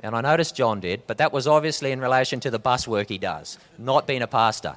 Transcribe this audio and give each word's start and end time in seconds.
And 0.00 0.14
I 0.14 0.20
noticed 0.20 0.54
John 0.54 0.80
did, 0.80 1.06
but 1.06 1.18
that 1.18 1.32
was 1.32 1.46
obviously 1.46 1.90
in 1.92 2.00
relation 2.00 2.38
to 2.40 2.50
the 2.50 2.58
bus 2.58 2.86
work 2.86 3.08
he 3.08 3.16
does, 3.16 3.58
not 3.78 4.06
being 4.06 4.20
a 4.20 4.26
pastor. 4.26 4.76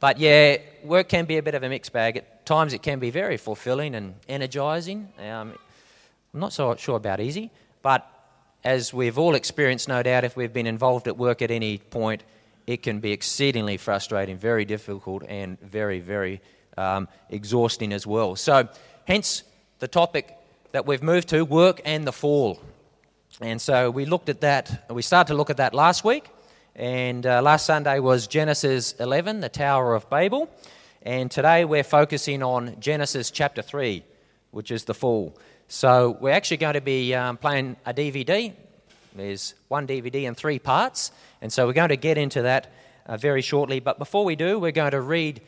But 0.00 0.18
yeah, 0.18 0.56
work 0.84 1.08
can 1.08 1.26
be 1.26 1.36
a 1.36 1.42
bit 1.42 1.54
of 1.54 1.62
a 1.62 1.68
mixed 1.68 1.92
bag. 1.92 2.16
At 2.16 2.46
times 2.46 2.72
it 2.72 2.82
can 2.82 2.98
be 2.98 3.10
very 3.10 3.36
fulfilling 3.36 3.94
and 3.94 4.14
energizing. 4.26 5.08
Um, 5.18 5.52
I'm 6.32 6.40
not 6.40 6.54
so 6.54 6.74
sure 6.76 6.96
about 6.96 7.20
easy, 7.20 7.50
but 7.82 8.06
as 8.64 8.94
we've 8.94 9.18
all 9.18 9.34
experienced, 9.34 9.86
no 9.86 10.02
doubt, 10.02 10.24
if 10.24 10.34
we've 10.34 10.52
been 10.52 10.66
involved 10.66 11.08
at 11.08 11.18
work 11.18 11.42
at 11.42 11.50
any 11.50 11.78
point, 11.78 12.22
it 12.66 12.82
can 12.82 13.00
be 13.00 13.12
exceedingly 13.12 13.76
frustrating, 13.76 14.38
very 14.38 14.64
difficult, 14.64 15.24
and 15.28 15.60
very, 15.60 16.00
very 16.00 16.40
um, 16.78 17.06
exhausting 17.28 17.92
as 17.92 18.06
well. 18.06 18.34
So, 18.36 18.68
hence 19.06 19.42
the 19.78 19.88
topic 19.88 20.36
that 20.72 20.86
we've 20.86 21.02
moved 21.02 21.28
to 21.30 21.44
work 21.44 21.80
and 21.84 22.06
the 22.06 22.12
fall. 22.12 22.60
And 23.40 23.60
so 23.60 23.88
we 23.92 24.04
looked 24.04 24.28
at 24.28 24.40
that, 24.40 24.90
we 24.90 25.00
started 25.00 25.32
to 25.32 25.36
look 25.36 25.48
at 25.48 25.58
that 25.58 25.72
last 25.72 26.02
week. 26.02 26.28
And 26.74 27.24
uh, 27.24 27.40
last 27.40 27.66
Sunday 27.66 28.00
was 28.00 28.26
Genesis 28.26 28.94
11, 28.98 29.38
the 29.38 29.48
Tower 29.48 29.94
of 29.94 30.10
Babel. 30.10 30.50
And 31.02 31.30
today 31.30 31.64
we're 31.64 31.84
focusing 31.84 32.42
on 32.42 32.80
Genesis 32.80 33.30
chapter 33.30 33.62
3, 33.62 34.02
which 34.50 34.72
is 34.72 34.84
the 34.84 34.94
fall. 34.94 35.38
So 35.68 36.18
we're 36.20 36.32
actually 36.32 36.56
going 36.56 36.74
to 36.74 36.80
be 36.80 37.14
um, 37.14 37.36
playing 37.36 37.76
a 37.86 37.94
DVD. 37.94 38.52
There's 39.14 39.54
one 39.68 39.86
DVD 39.86 40.24
in 40.24 40.34
three 40.34 40.58
parts. 40.58 41.12
And 41.40 41.52
so 41.52 41.68
we're 41.68 41.74
going 41.74 41.90
to 41.90 41.96
get 41.96 42.18
into 42.18 42.42
that 42.42 42.72
uh, 43.06 43.18
very 43.18 43.42
shortly. 43.42 43.78
But 43.78 44.00
before 44.00 44.24
we 44.24 44.34
do, 44.34 44.58
we're 44.58 44.72
going 44.72 44.90
to 44.90 45.00
read 45.00 45.40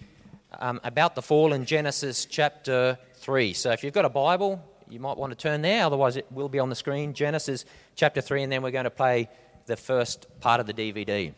um, 0.60 0.80
about 0.84 1.16
the 1.16 1.22
fall 1.22 1.52
in 1.52 1.64
Genesis 1.64 2.24
chapter 2.24 2.96
3. 3.14 3.52
So 3.52 3.72
if 3.72 3.82
you've 3.82 3.94
got 3.94 4.04
a 4.04 4.10
Bible, 4.10 4.62
you 4.90 5.00
might 5.00 5.16
want 5.16 5.30
to 5.30 5.36
turn 5.36 5.62
there, 5.62 5.84
otherwise, 5.84 6.16
it 6.16 6.26
will 6.30 6.48
be 6.48 6.58
on 6.58 6.68
the 6.68 6.74
screen. 6.74 7.14
Genesis 7.14 7.64
chapter 7.94 8.20
3, 8.20 8.42
and 8.42 8.52
then 8.52 8.62
we're 8.62 8.70
going 8.70 8.84
to 8.84 8.90
play 8.90 9.28
the 9.66 9.76
first 9.76 10.26
part 10.40 10.60
of 10.60 10.66
the 10.66 10.74
DVD. 10.74 11.32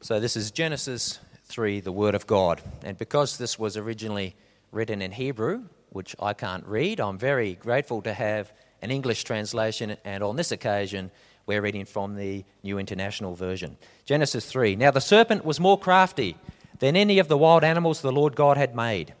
So, 0.00 0.18
this 0.18 0.36
is 0.36 0.50
Genesis 0.50 1.18
3, 1.44 1.80
the 1.80 1.92
Word 1.92 2.14
of 2.14 2.26
God. 2.26 2.62
And 2.84 2.96
because 2.96 3.36
this 3.36 3.58
was 3.58 3.76
originally 3.76 4.34
written 4.72 5.02
in 5.02 5.12
Hebrew, 5.12 5.64
which 5.90 6.16
I 6.20 6.32
can't 6.32 6.66
read, 6.66 7.00
I'm 7.00 7.18
very 7.18 7.54
grateful 7.54 8.00
to 8.02 8.14
have 8.14 8.52
an 8.82 8.90
English 8.90 9.24
translation, 9.24 9.96
and 10.04 10.22
on 10.22 10.36
this 10.36 10.52
occasion, 10.52 11.10
we're 11.44 11.60
reading 11.60 11.84
from 11.84 12.16
the 12.16 12.44
New 12.62 12.78
International 12.78 13.34
Version. 13.34 13.76
Genesis 14.04 14.46
3. 14.46 14.76
Now 14.76 14.90
the 14.90 15.00
serpent 15.00 15.44
was 15.44 15.60
more 15.60 15.78
crafty 15.78 16.36
than 16.78 16.96
any 16.96 17.18
of 17.18 17.28
the 17.28 17.36
wild 17.36 17.64
animals 17.64 18.00
the 18.00 18.12
Lord 18.12 18.36
God 18.36 18.56
had 18.56 18.74
made. 18.74 19.14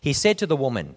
He 0.00 0.12
said 0.12 0.36
to 0.38 0.46
the 0.46 0.56
woman, 0.56 0.96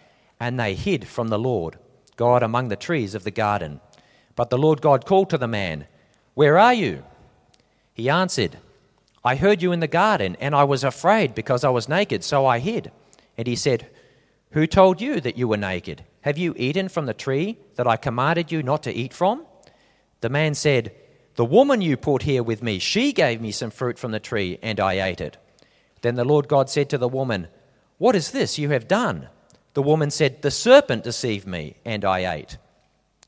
and 0.41 0.59
they 0.59 0.73
hid 0.73 1.07
from 1.07 1.27
the 1.27 1.37
Lord 1.37 1.77
God 2.15 2.41
among 2.41 2.69
the 2.69 2.75
trees 2.75 3.13
of 3.13 3.23
the 3.23 3.29
garden. 3.29 3.79
But 4.35 4.49
the 4.49 4.57
Lord 4.57 4.81
God 4.81 5.05
called 5.05 5.29
to 5.29 5.37
the 5.37 5.47
man, 5.47 5.85
Where 6.33 6.57
are 6.57 6.73
you? 6.73 7.03
He 7.93 8.09
answered, 8.09 8.57
I 9.23 9.35
heard 9.35 9.61
you 9.61 9.71
in 9.71 9.81
the 9.81 9.87
garden, 9.87 10.35
and 10.39 10.55
I 10.55 10.63
was 10.63 10.83
afraid 10.83 11.35
because 11.35 11.63
I 11.63 11.69
was 11.69 11.87
naked, 11.87 12.23
so 12.23 12.47
I 12.47 12.57
hid. 12.57 12.91
And 13.37 13.45
he 13.45 13.55
said, 13.55 13.87
Who 14.49 14.65
told 14.65 14.99
you 14.99 15.21
that 15.21 15.37
you 15.37 15.47
were 15.47 15.57
naked? 15.57 16.05
Have 16.21 16.39
you 16.39 16.55
eaten 16.57 16.89
from 16.89 17.05
the 17.05 17.13
tree 17.13 17.59
that 17.75 17.85
I 17.85 17.95
commanded 17.95 18.51
you 18.51 18.63
not 18.63 18.81
to 18.83 18.93
eat 18.93 19.13
from? 19.13 19.45
The 20.21 20.29
man 20.29 20.55
said, 20.55 20.91
The 21.35 21.45
woman 21.45 21.81
you 21.81 21.97
put 21.97 22.23
here 22.23 22.41
with 22.41 22.63
me, 22.63 22.79
she 22.79 23.13
gave 23.13 23.41
me 23.41 23.51
some 23.51 23.69
fruit 23.69 23.99
from 23.99 24.11
the 24.11 24.19
tree, 24.19 24.57
and 24.63 24.79
I 24.79 25.07
ate 25.07 25.21
it. 25.21 25.37
Then 26.01 26.15
the 26.15 26.25
Lord 26.25 26.47
God 26.47 26.67
said 26.67 26.89
to 26.89 26.97
the 26.97 27.07
woman, 27.07 27.47
What 27.99 28.15
is 28.15 28.31
this 28.31 28.57
you 28.57 28.69
have 28.69 28.87
done? 28.87 29.29
The 29.73 29.81
woman 29.81 30.11
said, 30.11 30.41
The 30.41 30.51
serpent 30.51 31.03
deceived 31.03 31.47
me, 31.47 31.75
and 31.85 32.03
I 32.03 32.33
ate. 32.35 32.57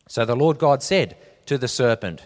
So 0.07 0.25
the 0.25 0.35
Lord 0.35 0.59
God 0.59 0.83
said 0.83 1.15
to 1.45 1.57
the 1.57 1.67
serpent, 1.67 2.25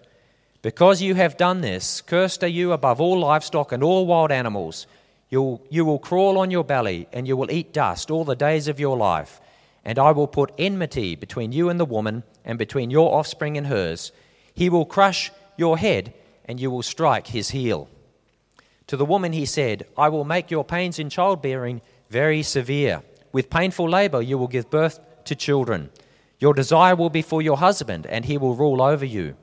Because 0.61 1.01
you 1.01 1.15
have 1.15 1.37
done 1.37 1.61
this, 1.61 2.01
cursed 2.01 2.43
are 2.43 2.47
you 2.47 2.71
above 2.71 2.99
all 2.99 3.19
livestock 3.19 3.71
and 3.71 3.83
all 3.83 4.05
wild 4.05 4.31
animals. 4.31 4.87
You'll, 5.29 5.61
you 5.69 5.85
will 5.85 5.99
crawl 5.99 6.37
on 6.37 6.51
your 6.51 6.63
belly, 6.63 7.07
and 7.13 7.27
you 7.27 7.37
will 7.37 7.51
eat 7.51 7.73
dust 7.73 8.09
all 8.09 8.25
the 8.25 8.35
days 8.35 8.67
of 8.67 8.79
your 8.79 8.97
life. 8.97 9.39
And 9.85 9.99
I 9.99 10.11
will 10.11 10.27
put 10.27 10.53
enmity 10.57 11.15
between 11.15 11.51
you 11.51 11.69
and 11.69 11.79
the 11.79 11.85
woman, 11.85 12.23
and 12.43 12.57
between 12.57 12.89
your 12.89 13.13
offspring 13.13 13.57
and 13.57 13.67
hers. 13.67 14.11
He 14.53 14.69
will 14.69 14.85
crush 14.85 15.31
your 15.57 15.77
head, 15.77 16.13
and 16.45 16.59
you 16.59 16.71
will 16.71 16.83
strike 16.83 17.27
his 17.27 17.49
heel. 17.49 17.89
To 18.87 18.97
the 18.97 19.05
woman 19.05 19.33
he 19.33 19.45
said, 19.45 19.85
I 19.97 20.09
will 20.09 20.23
make 20.23 20.49
your 20.49 20.63
pains 20.63 20.97
in 20.97 21.09
childbearing 21.09 21.81
very 22.09 22.41
severe. 22.41 23.03
With 23.37 23.51
painful 23.51 23.87
labor, 23.87 24.19
you 24.19 24.35
will 24.35 24.47
give 24.47 24.71
birth 24.71 24.99
to 25.25 25.35
children. 25.35 25.91
Your 26.39 26.55
desire 26.55 26.95
will 26.95 27.11
be 27.11 27.21
for 27.21 27.39
your 27.39 27.57
husband, 27.57 28.07
and 28.07 28.25
he 28.25 28.35
will 28.35 28.55
rule 28.55 28.81
over 28.81 29.05
you. 29.05 29.35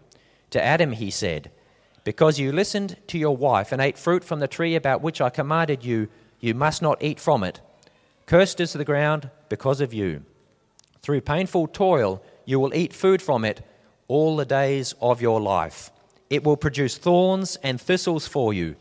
To 0.50 0.60
Adam 0.60 0.90
he 0.90 1.12
said, 1.12 1.52
Because 2.02 2.40
you 2.40 2.50
listened 2.50 2.96
to 3.06 3.18
your 3.18 3.36
wife 3.36 3.70
and 3.70 3.80
ate 3.80 3.96
fruit 3.96 4.24
from 4.24 4.40
the 4.40 4.48
tree 4.48 4.74
about 4.74 5.00
which 5.00 5.20
I 5.20 5.30
commanded 5.30 5.84
you, 5.84 6.08
you 6.40 6.54
must 6.54 6.82
not 6.82 7.04
eat 7.04 7.20
from 7.20 7.44
it. 7.44 7.60
Cursed 8.26 8.58
is 8.58 8.72
the 8.72 8.84
ground 8.84 9.30
because 9.48 9.80
of 9.80 9.94
you. 9.94 10.24
Through 11.00 11.20
painful 11.20 11.68
toil, 11.68 12.20
you 12.44 12.58
will 12.58 12.74
eat 12.74 12.92
food 12.92 13.22
from 13.22 13.44
it 13.44 13.64
all 14.08 14.34
the 14.34 14.44
days 14.44 14.96
of 15.00 15.22
your 15.22 15.40
life. 15.40 15.92
It 16.30 16.42
will 16.42 16.56
produce 16.56 16.98
thorns 16.98 17.54
and 17.62 17.80
thistles 17.80 18.26
for 18.26 18.52
you, 18.52 18.74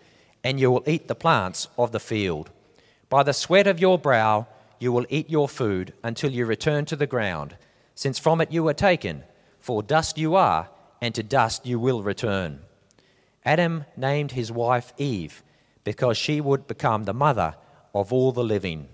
and 0.44 0.59
you 0.59 0.72
will 0.72 0.84
eat 0.88 1.07
the 1.07 1.13
plants 1.13 1.68
of 1.78 1.91
the 1.91 2.00
field. 2.00 2.50
By 3.09 3.22
the 3.22 3.31
sweat 3.31 3.68
of 3.68 3.79
your 3.79 4.00
brow, 4.00 4.47
you 4.83 4.91
will 4.91 5.05
eat 5.09 5.29
your 5.29 5.47
food 5.47 5.94
until 6.03 6.29
you 6.29 6.45
return 6.45 6.83
to 6.83 6.97
the 6.97 7.07
ground, 7.07 7.55
since 7.95 8.19
from 8.19 8.41
it 8.41 8.51
you 8.51 8.61
were 8.61 8.73
taken, 8.73 9.23
for 9.61 9.81
dust 9.81 10.17
you 10.17 10.35
are, 10.35 10.69
and 11.01 11.16
to 11.16 11.23
dust 11.23 11.66
you 11.66 11.79
will 11.79 12.03
return. 12.03 12.59
Adam 13.45 13.85
named 13.95 14.33
his 14.33 14.51
wife 14.51 14.93
Eve, 14.97 15.41
because 15.85 16.17
she 16.17 16.41
would 16.41 16.67
become 16.67 17.05
the 17.05 17.13
mother 17.13 17.55
of 17.95 18.11
all 18.11 18.33
the 18.33 18.43
living. 18.43 18.89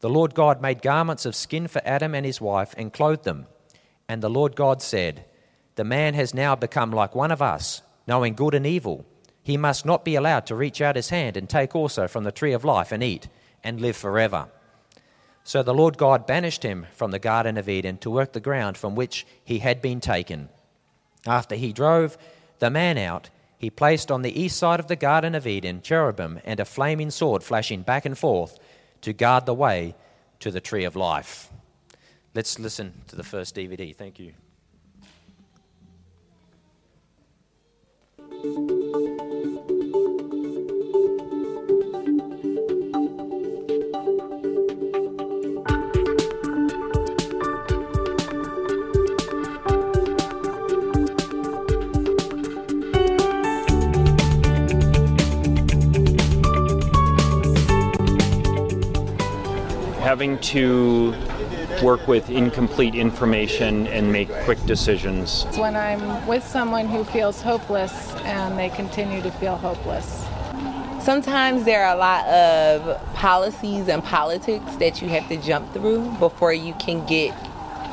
The 0.00 0.10
Lord 0.10 0.34
God 0.34 0.60
made 0.60 0.82
garments 0.82 1.24
of 1.24 1.36
skin 1.36 1.68
for 1.68 1.80
Adam 1.84 2.16
and 2.16 2.26
his 2.26 2.40
wife 2.40 2.74
and 2.76 2.92
clothed 2.92 3.22
them. 3.22 3.46
And 4.08 4.22
the 4.22 4.28
Lord 4.28 4.56
God 4.56 4.82
said, 4.82 5.24
The 5.76 5.84
man 5.84 6.14
has 6.14 6.34
now 6.34 6.56
become 6.56 6.90
like 6.90 7.14
one 7.14 7.30
of 7.30 7.40
us, 7.40 7.82
knowing 8.08 8.34
good 8.34 8.54
and 8.54 8.66
evil. 8.66 9.06
He 9.40 9.56
must 9.56 9.86
not 9.86 10.04
be 10.04 10.16
allowed 10.16 10.46
to 10.46 10.56
reach 10.56 10.80
out 10.80 10.96
his 10.96 11.10
hand 11.10 11.36
and 11.36 11.48
take 11.48 11.76
also 11.76 12.08
from 12.08 12.24
the 12.24 12.32
tree 12.32 12.52
of 12.52 12.64
life 12.64 12.90
and 12.90 13.04
eat 13.04 13.28
and 13.62 13.80
live 13.80 13.96
forever. 13.96 14.48
So 15.44 15.62
the 15.62 15.74
Lord 15.74 15.98
God 15.98 16.26
banished 16.26 16.62
him 16.62 16.86
from 16.92 17.10
the 17.10 17.18
Garden 17.18 17.58
of 17.58 17.68
Eden 17.68 17.98
to 17.98 18.10
work 18.10 18.32
the 18.32 18.40
ground 18.40 18.76
from 18.76 18.94
which 18.94 19.26
he 19.44 19.58
had 19.58 19.82
been 19.82 20.00
taken. 20.00 20.48
After 21.26 21.54
he 21.54 21.72
drove 21.72 22.16
the 22.58 22.70
man 22.70 22.96
out, 22.98 23.30
he 23.58 23.70
placed 23.70 24.10
on 24.10 24.22
the 24.22 24.40
east 24.40 24.56
side 24.56 24.80
of 24.80 24.88
the 24.88 24.96
Garden 24.96 25.34
of 25.34 25.46
Eden 25.46 25.82
cherubim 25.82 26.40
and 26.44 26.58
a 26.58 26.64
flaming 26.64 27.10
sword 27.10 27.42
flashing 27.42 27.82
back 27.82 28.04
and 28.04 28.18
forth 28.18 28.58
to 29.02 29.12
guard 29.12 29.46
the 29.46 29.54
way 29.54 29.94
to 30.40 30.50
the 30.50 30.60
tree 30.60 30.84
of 30.84 30.96
life. 30.96 31.50
Let's 32.34 32.58
listen 32.58 33.02
to 33.08 33.16
the 33.16 33.22
first 33.22 33.54
DVD. 33.54 33.94
Thank 33.94 34.18
you. 34.18 34.32
Having 60.12 60.38
to 60.40 61.14
work 61.82 62.06
with 62.06 62.28
incomplete 62.28 62.94
information 62.94 63.86
and 63.86 64.12
make 64.12 64.28
quick 64.44 64.62
decisions. 64.66 65.46
It's 65.48 65.56
when 65.56 65.74
I'm 65.74 66.26
with 66.26 66.46
someone 66.46 66.86
who 66.86 67.02
feels 67.02 67.40
hopeless 67.40 68.12
and 68.16 68.58
they 68.58 68.68
continue 68.68 69.22
to 69.22 69.30
feel 69.30 69.56
hopeless. 69.56 70.26
Sometimes 71.02 71.64
there 71.64 71.86
are 71.86 71.94
a 71.94 71.98
lot 71.98 72.26
of 72.26 73.02
policies 73.14 73.88
and 73.88 74.04
politics 74.04 74.76
that 74.76 75.00
you 75.00 75.08
have 75.08 75.26
to 75.30 75.38
jump 75.38 75.72
through 75.72 76.06
before 76.18 76.52
you 76.52 76.74
can 76.74 77.06
get 77.06 77.32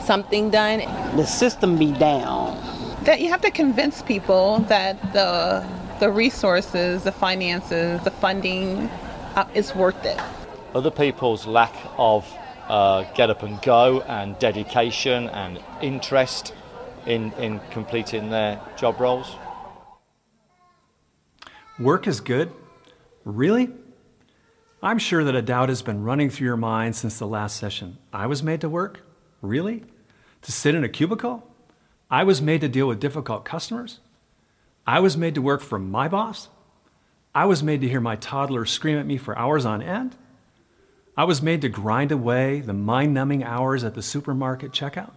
something 0.03 0.49
done. 0.49 0.79
The 1.15 1.25
system 1.25 1.77
be 1.77 1.93
down. 1.93 2.57
That 3.05 3.21
you 3.21 3.29
have 3.29 3.39
to 3.43 3.51
convince 3.51 4.01
people 4.01 4.59
that 4.67 5.13
the 5.13 5.65
the 6.01 6.11
resources, 6.11 7.05
the 7.05 7.13
finances, 7.13 8.03
the 8.03 8.11
funding 8.11 8.89
uh, 9.37 9.47
is 9.53 9.73
worth 9.73 10.03
it. 10.03 10.19
Other 10.75 10.91
people's 10.91 11.47
lack 11.47 11.73
of 11.97 12.31
uh, 12.67 13.03
get 13.15 13.31
up 13.31 13.41
and 13.41 13.59
go 13.61 14.01
and 14.01 14.37
dedication 14.37 15.27
and 15.29 15.59
interest 15.81 16.53
in, 17.07 17.31
in 17.33 17.59
completing 17.71 18.29
their 18.29 18.61
job 18.77 18.99
roles. 18.99 19.35
Work 21.79 22.07
is 22.07 22.19
good? 22.19 22.51
Really? 23.25 23.69
I'm 24.83 24.99
sure 24.99 25.23
that 25.23 25.35
a 25.35 25.41
doubt 25.41 25.69
has 25.69 25.81
been 25.81 26.03
running 26.03 26.29
through 26.29 26.45
your 26.45 26.57
mind 26.57 26.95
since 26.95 27.17
the 27.17 27.27
last 27.27 27.57
session. 27.57 27.97
I 28.13 28.27
was 28.27 28.43
made 28.43 28.61
to 28.61 28.69
work? 28.69 29.01
Really? 29.41 29.83
To 30.43 30.51
sit 30.51 30.75
in 30.75 30.83
a 30.83 30.89
cubicle? 30.89 31.47
I 32.11 32.23
was 32.23 32.41
made 32.41 32.61
to 32.61 32.69
deal 32.69 32.87
with 32.87 32.99
difficult 32.99 33.43
customers? 33.43 33.99
I 34.85 34.99
was 34.99 35.17
made 35.17 35.35
to 35.35 35.41
work 35.41 35.61
for 35.61 35.79
my 35.79 36.07
boss? 36.07 36.49
I 37.33 37.45
was 37.45 37.63
made 37.63 37.81
to 37.81 37.89
hear 37.89 38.01
my 38.01 38.15
toddler 38.15 38.65
scream 38.65 38.97
at 38.99 39.05
me 39.05 39.17
for 39.17 39.37
hours 39.37 39.65
on 39.65 39.81
end? 39.81 40.15
I 41.19 41.25
was 41.25 41.41
made 41.41 41.59
to 41.63 41.67
grind 41.67 42.13
away 42.13 42.61
the 42.61 42.71
mind 42.71 43.13
numbing 43.13 43.43
hours 43.43 43.83
at 43.83 43.93
the 43.93 44.01
supermarket 44.01 44.71
checkout? 44.71 45.11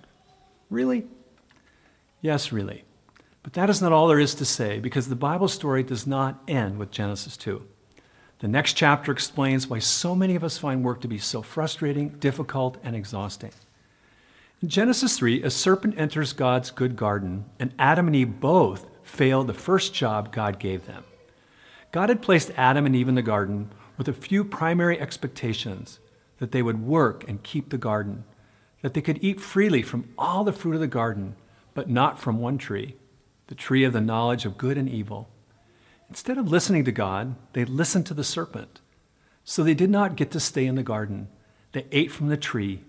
Really? 0.68 1.06
Yes, 2.20 2.50
really. 2.50 2.82
But 3.44 3.52
that 3.52 3.70
is 3.70 3.80
not 3.80 3.92
all 3.92 4.08
there 4.08 4.18
is 4.18 4.34
to 4.34 4.44
say 4.44 4.80
because 4.80 5.06
the 5.06 5.14
Bible 5.14 5.46
story 5.46 5.84
does 5.84 6.04
not 6.04 6.42
end 6.48 6.80
with 6.80 6.90
Genesis 6.90 7.36
2. 7.36 7.64
The 8.40 8.48
next 8.48 8.72
chapter 8.72 9.12
explains 9.12 9.68
why 9.68 9.78
so 9.78 10.16
many 10.16 10.34
of 10.34 10.42
us 10.42 10.58
find 10.58 10.82
work 10.82 11.02
to 11.02 11.06
be 11.08 11.18
so 11.18 11.40
frustrating, 11.40 12.08
difficult, 12.18 12.78
and 12.82 12.96
exhausting. 12.96 13.52
In 14.60 14.70
Genesis 14.70 15.16
3, 15.16 15.44
a 15.44 15.50
serpent 15.50 15.94
enters 15.96 16.32
God's 16.32 16.72
good 16.72 16.96
garden, 16.96 17.44
and 17.60 17.72
Adam 17.78 18.08
and 18.08 18.16
Eve 18.16 18.40
both 18.40 18.88
fail 19.04 19.44
the 19.44 19.54
first 19.54 19.94
job 19.94 20.32
God 20.32 20.58
gave 20.58 20.84
them. 20.84 21.04
God 21.92 22.08
had 22.08 22.22
placed 22.22 22.50
Adam 22.56 22.86
and 22.86 22.96
Eve 22.96 23.08
in 23.08 23.14
the 23.14 23.22
garden 23.22 23.70
with 23.96 24.08
a 24.08 24.12
few 24.12 24.44
primary 24.44 25.00
expectations 25.00 25.98
that 26.38 26.52
they 26.52 26.62
would 26.62 26.84
work 26.84 27.28
and 27.28 27.42
keep 27.42 27.70
the 27.70 27.78
garden, 27.78 28.24
that 28.80 28.94
they 28.94 29.00
could 29.00 29.22
eat 29.22 29.40
freely 29.40 29.82
from 29.82 30.08
all 30.18 30.44
the 30.44 30.52
fruit 30.52 30.74
of 30.74 30.80
the 30.80 30.86
garden, 30.86 31.36
but 31.74 31.88
not 31.88 32.18
from 32.18 32.38
one 32.38 32.58
tree, 32.58 32.96
the 33.46 33.54
tree 33.54 33.84
of 33.84 33.92
the 33.92 34.00
knowledge 34.00 34.44
of 34.44 34.58
good 34.58 34.76
and 34.76 34.88
evil. 34.88 35.28
Instead 36.08 36.38
of 36.38 36.48
listening 36.48 36.84
to 36.84 36.92
God, 36.92 37.36
they 37.52 37.64
listened 37.64 38.06
to 38.06 38.14
the 38.14 38.24
serpent. 38.24 38.80
So 39.44 39.62
they 39.62 39.74
did 39.74 39.90
not 39.90 40.16
get 40.16 40.30
to 40.32 40.40
stay 40.40 40.66
in 40.66 40.74
the 40.74 40.82
garden. 40.82 41.28
They 41.72 41.86
ate 41.90 42.12
from 42.12 42.28
the 42.28 42.36
tree, 42.36 42.82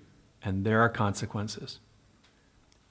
and 0.44 0.66
there 0.66 0.82
are 0.82 0.90
consequences. 0.90 1.80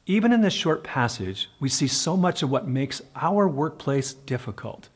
Even 0.06 0.32
in 0.32 0.40
this 0.40 0.54
short 0.54 0.82
passage, 0.82 1.48
we 1.60 1.68
see 1.68 1.86
so 1.86 2.16
much 2.16 2.42
of 2.42 2.50
what 2.50 2.66
makes 2.66 3.02
our 3.14 3.46
workplace 3.46 4.12
difficult. 4.12 4.88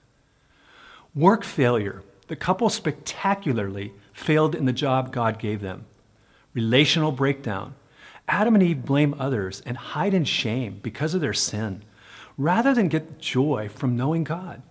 Work 1.14 1.44
failure 1.44 2.02
the 2.28 2.36
couple 2.36 2.68
spectacularly 2.68 3.92
failed 4.12 4.54
in 4.54 4.64
the 4.64 4.72
job 4.72 5.12
God 5.12 5.38
gave 5.38 5.60
them. 5.60 5.86
Relational 6.54 7.12
breakdown. 7.12 7.74
Adam 8.28 8.54
and 8.54 8.62
Eve 8.62 8.84
blame 8.84 9.14
others 9.18 9.62
and 9.64 9.76
hide 9.76 10.14
in 10.14 10.24
shame 10.24 10.80
because 10.82 11.14
of 11.14 11.20
their 11.20 11.32
sin, 11.32 11.82
rather 12.36 12.74
than 12.74 12.88
get 12.88 13.18
joy 13.18 13.68
from 13.68 13.96
knowing 13.96 14.24
God. 14.24 14.62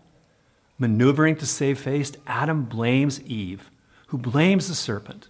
Maneuvering 0.78 1.38
to 1.38 1.46
save 1.46 1.80
face, 1.80 2.12
Adam 2.28 2.66
blames 2.66 3.22
Eve, 3.22 3.72
who 4.08 4.18
blames 4.18 4.68
the 4.68 4.76
serpent. 4.76 5.30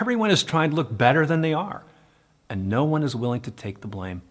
Everyone 0.00 0.30
is 0.30 0.44
trying 0.44 0.70
to 0.70 0.76
look 0.76 0.96
better 0.96 1.26
than 1.26 1.40
they 1.40 1.52
are, 1.52 1.82
and 2.48 2.68
no 2.68 2.84
one 2.84 3.02
is 3.02 3.16
willing 3.16 3.40
to 3.40 3.50
take 3.50 3.80
the 3.80 3.88
blame. 3.88 4.22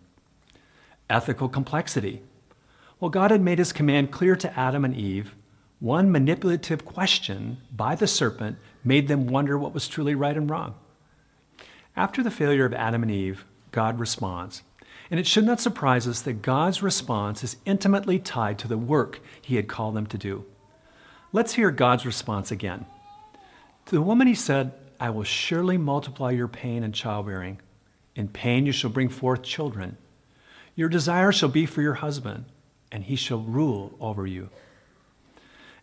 Ethical 1.09 1.49
complexity. 1.49 2.21
Well, 2.99 3.09
God 3.09 3.31
had 3.31 3.41
made 3.41 3.59
his 3.59 3.73
command 3.73 4.11
clear 4.11 4.37
to 4.37 4.57
Adam 4.57 4.85
and 4.85 4.95
Eve 4.95 5.35
one 5.79 6.11
manipulative 6.11 6.85
question 6.85 7.57
by 7.71 7.95
the 7.95 8.07
serpent 8.07 8.57
made 8.83 9.07
them 9.07 9.27
wonder 9.27 9.57
what 9.57 9.73
was 9.73 9.87
truly 9.87 10.15
right 10.15 10.37
and 10.37 10.49
wrong. 10.49 10.75
After 11.95 12.23
the 12.23 12.31
failure 12.31 12.65
of 12.65 12.73
Adam 12.73 13.03
and 13.03 13.11
Eve, 13.11 13.45
God 13.71 13.99
responds. 13.99 14.63
And 15.11 15.19
it 15.19 15.27
should 15.27 15.45
not 15.45 15.59
surprise 15.59 16.07
us 16.07 16.21
that 16.21 16.41
God's 16.41 16.81
response 16.81 17.43
is 17.43 17.57
intimately 17.65 18.19
tied 18.19 18.57
to 18.59 18.67
the 18.67 18.77
work 18.77 19.19
he 19.41 19.55
had 19.55 19.67
called 19.67 19.95
them 19.95 20.07
to 20.07 20.17
do. 20.17 20.45
Let's 21.31 21.53
hear 21.53 21.71
God's 21.71 22.05
response 22.05 22.51
again. 22.51 22.85
To 23.87 23.95
the 23.95 24.01
woman 24.01 24.27
he 24.27 24.35
said, 24.35 24.71
I 24.99 25.09
will 25.09 25.23
surely 25.23 25.77
multiply 25.77 26.31
your 26.31 26.47
pain 26.47 26.83
and 26.83 26.93
childbearing. 26.93 27.59
In 28.15 28.29
pain 28.29 28.65
you 28.65 28.71
shall 28.71 28.89
bring 28.89 29.09
forth 29.09 29.43
children. 29.43 29.97
Your 30.75 30.89
desire 30.89 31.31
shall 31.31 31.49
be 31.49 31.65
for 31.65 31.81
your 31.81 31.95
husband, 31.95 32.45
and 32.91 33.03
he 33.03 33.15
shall 33.15 33.39
rule 33.39 33.95
over 33.99 34.25
you. 34.25 34.49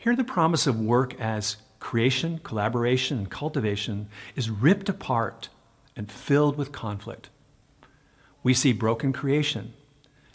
Here, 0.00 0.16
the 0.16 0.24
promise 0.24 0.66
of 0.66 0.80
work 0.80 1.20
as 1.20 1.58
creation, 1.78 2.40
collaboration, 2.42 3.18
and 3.18 3.30
cultivation 3.30 4.08
is 4.34 4.48
ripped 4.48 4.88
apart 4.88 5.50
and 5.94 6.10
filled 6.10 6.56
with 6.56 6.72
conflict. 6.72 7.28
We 8.42 8.54
see 8.54 8.72
broken 8.72 9.12
creation. 9.12 9.74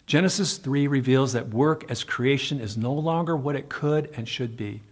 Genesis 0.06 0.58
3 0.58 0.86
reveals 0.86 1.32
that 1.32 1.48
work 1.48 1.84
as 1.90 2.04
creation 2.04 2.60
is 2.60 2.76
no 2.76 2.92
longer 2.92 3.36
what 3.36 3.56
it 3.56 3.68
could 3.68 4.08
and 4.16 4.28
should 4.28 4.56
be. 4.56 4.82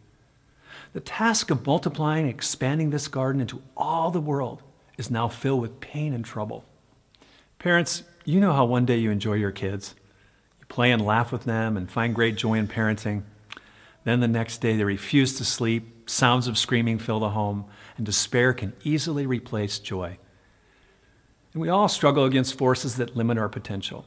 The 0.92 0.98
task 0.98 1.52
of 1.52 1.64
multiplying 1.64 2.24
and 2.24 2.34
expanding 2.34 2.90
this 2.90 3.06
garden 3.06 3.40
into 3.40 3.62
all 3.76 4.10
the 4.10 4.20
world 4.20 4.60
is 4.98 5.08
now 5.08 5.28
filled 5.28 5.60
with 5.60 5.78
pain 5.78 6.12
and 6.12 6.24
trouble. 6.24 6.64
Parents, 7.60 8.02
you 8.24 8.40
know 8.40 8.52
how 8.52 8.64
one 8.64 8.86
day 8.86 8.96
you 8.96 9.12
enjoy 9.12 9.34
your 9.34 9.52
kids. 9.52 9.94
You 10.58 10.66
play 10.66 10.90
and 10.90 11.06
laugh 11.06 11.30
with 11.30 11.44
them 11.44 11.76
and 11.76 11.88
find 11.88 12.12
great 12.12 12.34
joy 12.34 12.54
in 12.54 12.66
parenting. 12.66 13.22
Then 14.04 14.20
the 14.20 14.28
next 14.28 14.58
day 14.58 14.76
they 14.76 14.84
refuse 14.84 15.36
to 15.38 15.44
sleep, 15.44 16.08
sounds 16.08 16.46
of 16.46 16.58
screaming 16.58 16.98
fill 16.98 17.20
the 17.20 17.30
home, 17.30 17.64
and 17.96 18.04
despair 18.04 18.52
can 18.52 18.74
easily 18.84 19.26
replace 19.26 19.78
joy. 19.78 20.18
And 21.52 21.62
we 21.62 21.68
all 21.68 21.88
struggle 21.88 22.24
against 22.24 22.58
forces 22.58 22.96
that 22.96 23.16
limit 23.16 23.38
our 23.38 23.48
potential. 23.48 24.06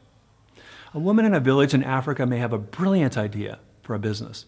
A 0.93 0.99
woman 0.99 1.25
in 1.25 1.33
a 1.33 1.39
village 1.39 1.73
in 1.73 1.83
Africa 1.83 2.25
may 2.25 2.37
have 2.37 2.53
a 2.53 2.57
brilliant 2.57 3.17
idea 3.17 3.59
for 3.81 3.95
a 3.95 3.99
business, 3.99 4.45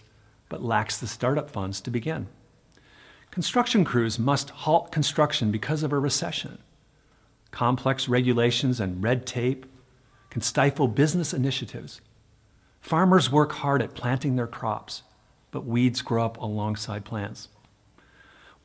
but 0.50 0.64
lacks 0.64 0.98
the 0.98 1.08
startup 1.08 1.50
funds 1.50 1.82
to 1.82 1.92
begin. 1.92 2.28
Construction 3.32 3.86
crews 3.86 4.20
must 4.20 4.50
halt 4.50 4.92
construction 4.92 5.52
because 5.52 5.84
of 5.84 5.94
a 5.94 6.00
recession. 6.00 6.60
Complex 7.52 8.08
regulations 8.08 8.80
and 8.80 9.04
red 9.04 9.26
tape 9.26 9.66
can 10.30 10.42
stifle 10.42 10.88
business 10.88 11.34
initiatives. 11.34 12.02
Farmers 12.82 13.32
work 13.32 13.52
hard 13.52 13.82
at 13.82 13.94
planting 13.94 14.36
their 14.36 14.48
crops, 14.48 15.04
but 15.52 15.66
weeds 15.66 16.02
grow 16.02 16.26
up 16.26 16.38
alongside 16.38 17.06
plants. 17.06 17.48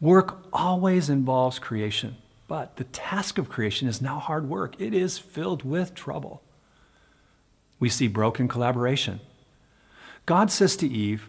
Work 0.01 0.45
always 0.53 1.09
involves 1.09 1.59
creation, 1.59 2.17
but 2.49 2.77
the 2.77 2.85
task 2.85 3.39
of 3.39 3.49
creation 3.49 3.89
is 3.89 4.03
now 4.03 4.19
hard 4.19 4.49
work. 4.49 4.75
It 4.79 4.93
is 4.93 5.19
filled 5.19 5.63
with 5.63 5.95
trouble. 5.95 6.43
We 7.79 7.89
see 7.89 8.09
broken 8.09 8.49
collaboration. 8.49 9.21
God 10.27 10.51
says 10.51 10.77
to 10.77 10.89
Eve, 10.89 11.29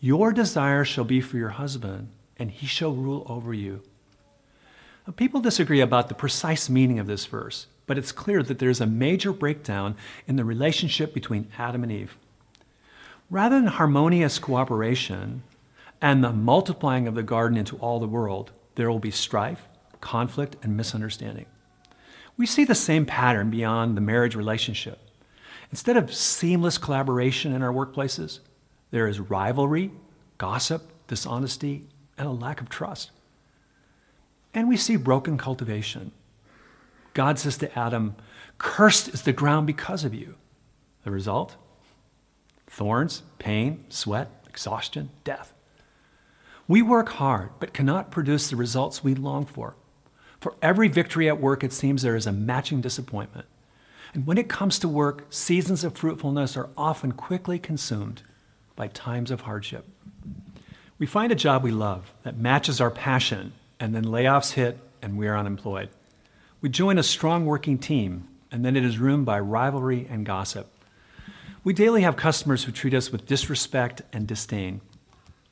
Your 0.00 0.32
desire 0.32 0.84
shall 0.84 1.04
be 1.04 1.20
for 1.20 1.36
your 1.36 1.50
husband, 1.50 2.08
and 2.38 2.50
he 2.50 2.66
shall 2.66 2.94
rule 2.94 3.26
over 3.28 3.52
you. 3.54 3.82
Now, 5.06 5.12
people 5.12 5.40
disagree 5.40 5.80
about 5.80 6.08
the 6.08 6.14
precise 6.14 6.68
meaning 6.68 6.98
of 6.98 7.06
this 7.06 7.26
verse, 7.26 7.66
but 7.86 7.96
it's 7.96 8.12
clear 8.12 8.42
that 8.42 8.58
there's 8.58 8.80
a 8.80 8.86
major 8.86 9.32
breakdown 9.32 9.96
in 10.26 10.36
the 10.36 10.44
relationship 10.44 11.14
between 11.14 11.48
Adam 11.58 11.82
and 11.82 11.92
Eve. 11.92 12.16
Rather 13.28 13.56
than 13.56 13.66
harmonious 13.66 14.38
cooperation 14.38 15.42
and 16.00 16.22
the 16.22 16.32
multiplying 16.32 17.08
of 17.08 17.14
the 17.14 17.22
garden 17.22 17.58
into 17.58 17.76
all 17.76 17.98
the 17.98 18.06
world, 18.06 18.52
there 18.76 18.90
will 18.90 19.00
be 19.00 19.10
strife, 19.10 19.66
conflict, 20.00 20.56
and 20.62 20.76
misunderstanding. 20.76 21.46
We 22.36 22.46
see 22.46 22.64
the 22.64 22.74
same 22.74 23.06
pattern 23.06 23.50
beyond 23.50 23.96
the 23.96 24.02
marriage 24.02 24.36
relationship. 24.36 25.00
Instead 25.70 25.96
of 25.96 26.14
seamless 26.14 26.78
collaboration 26.78 27.52
in 27.52 27.62
our 27.62 27.72
workplaces, 27.72 28.40
there 28.90 29.08
is 29.08 29.18
rivalry, 29.18 29.90
gossip, 30.38 30.82
dishonesty, 31.08 31.88
and 32.16 32.28
a 32.28 32.32
lack 32.32 32.60
of 32.60 32.68
trust. 32.68 33.10
And 34.54 34.68
we 34.68 34.76
see 34.76 34.96
broken 34.96 35.36
cultivation. 35.36 36.12
God 37.14 37.38
says 37.38 37.58
to 37.58 37.78
Adam, 37.78 38.14
Cursed 38.58 39.08
is 39.08 39.22
the 39.22 39.32
ground 39.32 39.66
because 39.66 40.04
of 40.04 40.14
you. 40.14 40.36
The 41.04 41.10
result? 41.10 41.56
Thorns, 42.76 43.22
pain, 43.38 43.86
sweat, 43.88 44.30
exhaustion, 44.46 45.08
death. 45.24 45.54
We 46.68 46.82
work 46.82 47.08
hard, 47.08 47.48
but 47.58 47.72
cannot 47.72 48.10
produce 48.10 48.50
the 48.50 48.56
results 48.56 49.02
we 49.02 49.14
long 49.14 49.46
for. 49.46 49.76
For 50.42 50.56
every 50.60 50.88
victory 50.88 51.26
at 51.26 51.40
work, 51.40 51.64
it 51.64 51.72
seems 51.72 52.02
there 52.02 52.16
is 52.16 52.26
a 52.26 52.32
matching 52.32 52.82
disappointment. 52.82 53.46
And 54.12 54.26
when 54.26 54.36
it 54.36 54.50
comes 54.50 54.78
to 54.80 54.88
work, 54.88 55.24
seasons 55.30 55.84
of 55.84 55.96
fruitfulness 55.96 56.54
are 56.54 56.68
often 56.76 57.12
quickly 57.12 57.58
consumed 57.58 58.20
by 58.74 58.88
times 58.88 59.30
of 59.30 59.40
hardship. 59.40 59.86
We 60.98 61.06
find 61.06 61.32
a 61.32 61.34
job 61.34 61.62
we 61.62 61.70
love 61.70 62.12
that 62.24 62.36
matches 62.36 62.78
our 62.78 62.90
passion, 62.90 63.54
and 63.80 63.94
then 63.94 64.04
layoffs 64.04 64.52
hit 64.52 64.78
and 65.00 65.16
we 65.16 65.28
are 65.28 65.38
unemployed. 65.38 65.88
We 66.60 66.68
join 66.68 66.98
a 66.98 67.02
strong 67.02 67.46
working 67.46 67.78
team, 67.78 68.28
and 68.52 68.66
then 68.66 68.76
it 68.76 68.84
is 68.84 68.98
ruined 68.98 69.24
by 69.24 69.40
rivalry 69.40 70.06
and 70.10 70.26
gossip. 70.26 70.70
We 71.66 71.72
daily 71.72 72.02
have 72.02 72.14
customers 72.14 72.62
who 72.62 72.70
treat 72.70 72.94
us 72.94 73.10
with 73.10 73.26
disrespect 73.26 74.02
and 74.12 74.24
disdain. 74.24 74.82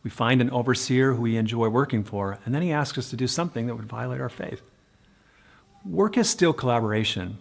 We 0.05 0.11
find 0.11 0.41
an 0.41 0.49
overseer 0.51 1.13
who 1.13 1.23
we 1.23 1.37
enjoy 1.37 1.67
working 1.71 2.05
for, 2.05 2.39
and 2.45 2.55
then 2.55 2.63
he 2.63 2.71
asks 2.71 2.97
us 2.99 3.11
to 3.11 3.17
do 3.17 3.27
something 3.27 3.67
that 3.67 3.75
would 3.75 3.89
violate 3.89 4.21
our 4.21 4.29
faith. 4.29 4.63
Work 5.85 6.17
is 6.17 6.31
still 6.31 6.53
collaboration, 6.53 7.37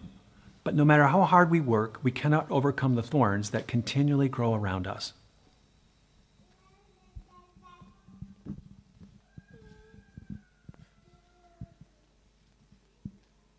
but 0.64 0.74
no 0.74 0.84
matter 0.84 1.06
how 1.06 1.22
hard 1.22 1.52
we 1.52 1.60
work, 1.60 2.00
we 2.02 2.10
cannot 2.10 2.50
overcome 2.50 2.96
the 2.96 3.02
thorns 3.04 3.50
that 3.50 3.68
continually 3.68 4.28
grow 4.28 4.54
around 4.54 4.88
us. 4.88 5.12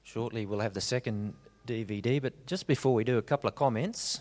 Shortly, 0.04 0.46
we'll 0.46 0.60
have 0.60 0.74
the 0.74 0.82
second 0.82 1.36
DVD, 1.66 2.22
but 2.22 2.46
just 2.46 2.68
before 2.68 2.94
we 2.94 3.06
do, 3.06 3.18
a 3.18 3.22
couple 3.22 3.48
of 3.48 3.56
comments. 3.56 4.20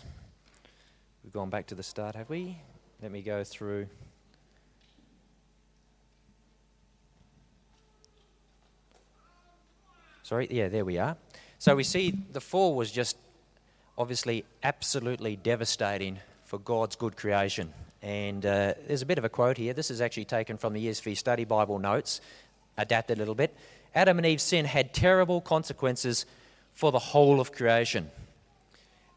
We've 1.25 1.33
gone 1.33 1.49
back 1.49 1.65
to 1.67 1.75
the 1.75 1.81
start, 1.81 2.13
have 2.13 2.29
we? 2.29 2.55
Let 3.01 3.11
me 3.11 3.23
go 3.23 3.43
through. 3.43 3.87
Sorry, 10.21 10.47
yeah, 10.51 10.67
there 10.67 10.85
we 10.85 10.99
are. 10.99 11.17
So 11.57 11.75
we 11.75 11.83
see 11.83 12.11
the 12.31 12.39
fall 12.39 12.75
was 12.75 12.91
just 12.91 13.17
obviously 13.97 14.45
absolutely 14.61 15.35
devastating 15.35 16.19
for 16.43 16.59
God's 16.59 16.95
good 16.95 17.17
creation. 17.17 17.73
And 18.03 18.45
uh, 18.45 18.75
there's 18.85 19.01
a 19.01 19.07
bit 19.07 19.17
of 19.17 19.25
a 19.25 19.29
quote 19.29 19.57
here. 19.57 19.73
This 19.73 19.89
is 19.89 20.01
actually 20.01 20.25
taken 20.25 20.57
from 20.57 20.73
the 20.73 20.85
ESV 20.85 21.17
Study 21.17 21.43
Bible 21.43 21.79
notes, 21.79 22.21
adapted 22.77 23.17
a 23.17 23.19
little 23.19 23.33
bit. 23.33 23.57
Adam 23.95 24.19
and 24.19 24.27
Eve's 24.27 24.43
sin 24.43 24.65
had 24.65 24.93
terrible 24.93 25.41
consequences 25.41 26.27
for 26.75 26.91
the 26.91 26.99
whole 26.99 27.41
of 27.41 27.51
creation. 27.51 28.11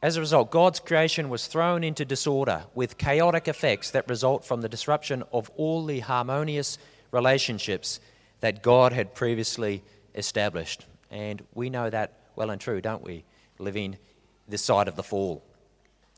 As 0.00 0.16
a 0.16 0.20
result, 0.20 0.52
God's 0.52 0.78
creation 0.78 1.28
was 1.28 1.48
thrown 1.48 1.82
into 1.82 2.04
disorder 2.04 2.64
with 2.72 2.98
chaotic 2.98 3.48
effects 3.48 3.90
that 3.90 4.08
result 4.08 4.44
from 4.44 4.60
the 4.60 4.68
disruption 4.68 5.24
of 5.32 5.50
all 5.56 5.84
the 5.84 5.98
harmonious 6.00 6.78
relationships 7.10 7.98
that 8.38 8.62
God 8.62 8.92
had 8.92 9.12
previously 9.12 9.82
established. 10.14 10.86
And 11.10 11.42
we 11.52 11.68
know 11.68 11.90
that 11.90 12.12
well 12.36 12.50
and 12.50 12.60
true, 12.60 12.80
don't 12.80 13.02
we? 13.02 13.24
Living 13.58 13.98
this 14.46 14.62
side 14.62 14.86
of 14.86 14.94
the 14.94 15.02
fall. 15.02 15.42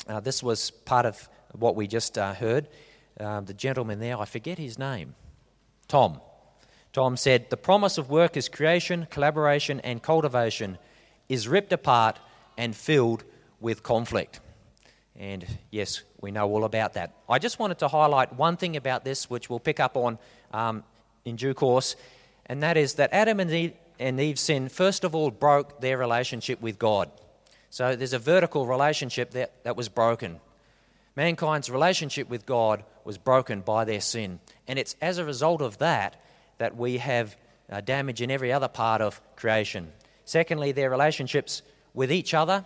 Uh, 0.06 0.20
this 0.20 0.42
was 0.42 0.70
part 0.70 1.06
of 1.06 1.28
what 1.52 1.74
we 1.74 1.86
just 1.86 2.18
uh, 2.18 2.34
heard. 2.34 2.68
Uh, 3.18 3.40
the 3.40 3.54
gentleman 3.54 3.98
there, 3.98 4.18
I 4.18 4.26
forget 4.26 4.58
his 4.58 4.78
name, 4.78 5.14
Tom. 5.88 6.20
Tom 6.92 7.16
said, 7.16 7.48
The 7.48 7.56
promise 7.56 7.96
of 7.96 8.10
work 8.10 8.36
is 8.36 8.50
creation, 8.50 9.06
collaboration, 9.10 9.80
and 9.80 10.02
cultivation 10.02 10.76
is 11.30 11.48
ripped 11.48 11.72
apart 11.72 12.18
and 12.58 12.76
filled 12.76 13.24
with 13.60 13.82
conflict. 13.82 14.40
And 15.16 15.46
yes, 15.70 16.02
we 16.20 16.30
know 16.30 16.48
all 16.48 16.64
about 16.64 16.94
that. 16.94 17.14
I 17.28 17.38
just 17.38 17.58
wanted 17.58 17.78
to 17.80 17.88
highlight 17.88 18.34
one 18.34 18.56
thing 18.56 18.76
about 18.76 19.04
this, 19.04 19.28
which 19.28 19.50
we'll 19.50 19.60
pick 19.60 19.80
up 19.80 19.96
on 19.96 20.18
um, 20.52 20.82
in 21.24 21.36
due 21.36 21.54
course, 21.54 21.96
and 22.46 22.62
that 22.62 22.76
is 22.76 22.94
that 22.94 23.12
Adam 23.12 23.38
and 23.40 23.50
Eve, 23.50 23.74
and 23.98 24.18
Eve's 24.18 24.40
sin, 24.40 24.68
first 24.68 25.04
of 25.04 25.14
all, 25.14 25.30
broke 25.30 25.80
their 25.80 25.98
relationship 25.98 26.60
with 26.62 26.78
God. 26.78 27.10
So 27.68 27.94
there's 27.94 28.14
a 28.14 28.18
vertical 28.18 28.66
relationship 28.66 29.32
that, 29.32 29.62
that 29.64 29.76
was 29.76 29.88
broken. 29.88 30.40
Mankind's 31.16 31.70
relationship 31.70 32.28
with 32.28 32.46
God 32.46 32.82
was 33.04 33.18
broken 33.18 33.60
by 33.60 33.84
their 33.84 34.00
sin. 34.00 34.40
And 34.66 34.78
it's 34.78 34.96
as 35.00 35.18
a 35.18 35.24
result 35.24 35.60
of 35.60 35.78
that 35.78 36.20
that 36.58 36.76
we 36.76 36.98
have 36.98 37.36
uh, 37.70 37.80
damage 37.80 38.22
in 38.22 38.30
every 38.30 38.52
other 38.52 38.68
part 38.68 39.00
of 39.00 39.20
creation. 39.36 39.92
Secondly, 40.24 40.72
their 40.72 40.90
relationships 40.90 41.62
with 41.94 42.10
each 42.10 42.34
other 42.34 42.64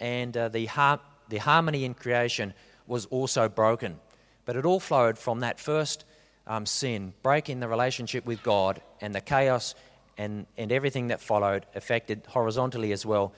and 0.00 0.36
uh, 0.36 0.48
the, 0.48 0.66
har- 0.66 1.00
the 1.28 1.38
harmony 1.38 1.84
in 1.84 1.94
creation 1.94 2.54
was 2.86 3.06
also 3.06 3.48
broken. 3.48 3.98
But 4.44 4.56
it 4.56 4.64
all 4.64 4.80
flowed 4.80 5.18
from 5.18 5.40
that 5.40 5.58
first 5.58 6.04
um, 6.46 6.66
sin, 6.66 7.14
breaking 7.22 7.60
the 7.60 7.68
relationship 7.68 8.26
with 8.26 8.42
God, 8.42 8.82
and 9.00 9.14
the 9.14 9.20
chaos 9.20 9.74
and, 10.18 10.46
and 10.56 10.70
everything 10.70 11.08
that 11.08 11.20
followed 11.20 11.66
affected 11.74 12.22
horizontally 12.28 12.92
as 12.92 13.04
well 13.04 13.32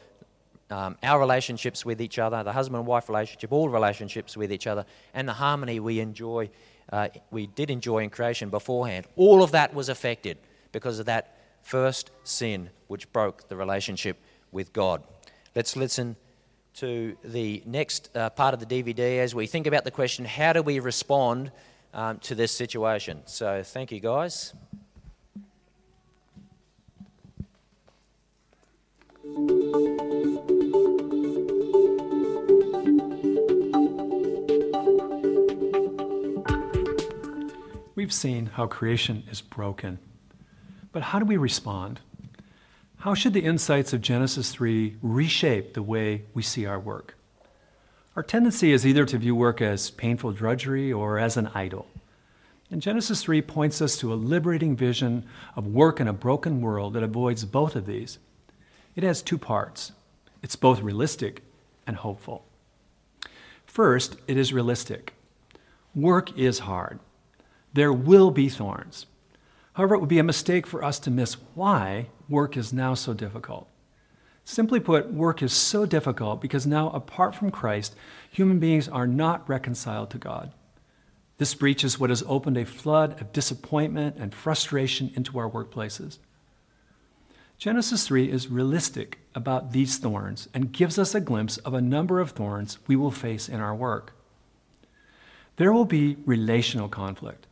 um, 0.70 0.96
our 1.02 1.20
relationships 1.20 1.84
with 1.84 2.00
each 2.00 2.18
other, 2.18 2.42
the 2.42 2.52
husband 2.52 2.78
and 2.78 2.86
wife 2.86 3.08
relationship, 3.08 3.52
all 3.52 3.68
relationships 3.68 4.36
with 4.36 4.52
each 4.52 4.66
other, 4.66 4.84
and 5.14 5.28
the 5.28 5.32
harmony 5.32 5.80
we 5.80 6.00
enjoy, 6.00 6.50
uh, 6.92 7.08
we 7.30 7.46
did 7.46 7.70
enjoy 7.70 7.98
in 7.98 8.10
creation 8.10 8.50
beforehand. 8.50 9.06
All 9.16 9.42
of 9.42 9.52
that 9.52 9.74
was 9.74 9.88
affected 9.88 10.38
because 10.72 10.98
of 10.98 11.06
that 11.06 11.38
first 11.62 12.10
sin 12.24 12.70
which 12.88 13.10
broke 13.12 13.48
the 13.48 13.56
relationship 13.56 14.16
with 14.52 14.72
God. 14.72 15.02
Let's 15.54 15.76
listen 15.76 16.16
to 16.76 17.16
the 17.24 17.62
next 17.64 18.10
uh, 18.14 18.28
part 18.30 18.52
of 18.52 18.60
the 18.60 18.66
DVD 18.66 19.18
as 19.18 19.34
we 19.34 19.46
think 19.46 19.66
about 19.66 19.84
the 19.84 19.90
question 19.90 20.24
how 20.24 20.52
do 20.52 20.62
we 20.62 20.78
respond 20.78 21.50
um, 21.94 22.18
to 22.18 22.34
this 22.34 22.52
situation? 22.52 23.22
So, 23.24 23.62
thank 23.62 23.90
you, 23.90 24.00
guys. 24.00 24.52
We've 37.94 38.12
seen 38.12 38.46
how 38.46 38.66
creation 38.66 39.24
is 39.30 39.40
broken. 39.40 39.98
But 40.92 41.02
how 41.02 41.18
do 41.18 41.24
we 41.24 41.38
respond? 41.38 42.00
How 42.98 43.14
should 43.14 43.34
the 43.34 43.44
insights 43.44 43.92
of 43.92 44.00
Genesis 44.00 44.50
3 44.50 44.96
reshape 45.02 45.74
the 45.74 45.82
way 45.82 46.22
we 46.34 46.42
see 46.42 46.66
our 46.66 46.80
work? 46.80 47.14
Our 48.16 48.22
tendency 48.22 48.72
is 48.72 48.86
either 48.86 49.04
to 49.04 49.18
view 49.18 49.36
work 49.36 49.60
as 49.60 49.90
painful 49.90 50.32
drudgery 50.32 50.92
or 50.92 51.18
as 51.18 51.36
an 51.36 51.48
idol. 51.48 51.86
And 52.70 52.82
Genesis 52.82 53.22
3 53.22 53.42
points 53.42 53.82
us 53.82 53.96
to 53.98 54.12
a 54.12 54.16
liberating 54.16 54.74
vision 54.74 55.26
of 55.54 55.66
work 55.66 56.00
in 56.00 56.08
a 56.08 56.12
broken 56.12 56.60
world 56.60 56.94
that 56.94 57.02
avoids 57.02 57.44
both 57.44 57.76
of 57.76 57.86
these. 57.86 58.18
It 58.96 59.04
has 59.04 59.22
two 59.22 59.38
parts 59.38 59.92
it's 60.42 60.56
both 60.56 60.80
realistic 60.80 61.42
and 61.86 61.96
hopeful. 61.96 62.44
First, 63.66 64.16
it 64.26 64.36
is 64.36 64.52
realistic. 64.52 65.12
Work 65.94 66.36
is 66.38 66.60
hard. 66.60 67.00
There 67.72 67.92
will 67.92 68.30
be 68.30 68.48
thorns. 68.48 69.06
However, 69.74 69.94
it 69.94 69.98
would 69.98 70.08
be 70.08 70.18
a 70.18 70.24
mistake 70.24 70.66
for 70.66 70.82
us 70.82 70.98
to 71.00 71.10
miss 71.10 71.34
why 71.54 72.06
work 72.28 72.56
is 72.56 72.72
now 72.72 72.94
so 72.94 73.14
difficult. 73.14 73.68
Simply 74.44 74.78
put, 74.78 75.12
work 75.12 75.42
is 75.42 75.52
so 75.52 75.86
difficult 75.86 76.40
because 76.40 76.66
now, 76.66 76.90
apart 76.90 77.34
from 77.34 77.50
Christ, 77.50 77.96
human 78.30 78.58
beings 78.58 78.88
are 78.88 79.06
not 79.06 79.48
reconciled 79.48 80.10
to 80.10 80.18
God. 80.18 80.52
This 81.38 81.54
breach 81.54 81.84
is 81.84 81.98
what 81.98 82.10
has 82.10 82.22
opened 82.26 82.56
a 82.56 82.64
flood 82.64 83.20
of 83.20 83.32
disappointment 83.32 84.16
and 84.18 84.32
frustration 84.32 85.12
into 85.14 85.38
our 85.38 85.50
workplaces. 85.50 86.18
Genesis 87.58 88.06
3 88.06 88.30
is 88.30 88.48
realistic 88.48 89.18
about 89.34 89.72
these 89.72 89.98
thorns 89.98 90.48
and 90.54 90.72
gives 90.72 90.98
us 90.98 91.14
a 91.14 91.20
glimpse 91.20 91.56
of 91.58 91.74
a 91.74 91.80
number 91.80 92.20
of 92.20 92.30
thorns 92.30 92.78
we 92.86 92.96
will 92.96 93.10
face 93.10 93.48
in 93.48 93.60
our 93.60 93.74
work. 93.74 94.12
There 95.56 95.72
will 95.72 95.86
be 95.86 96.18
relational 96.26 96.88
conflict. 96.88 97.46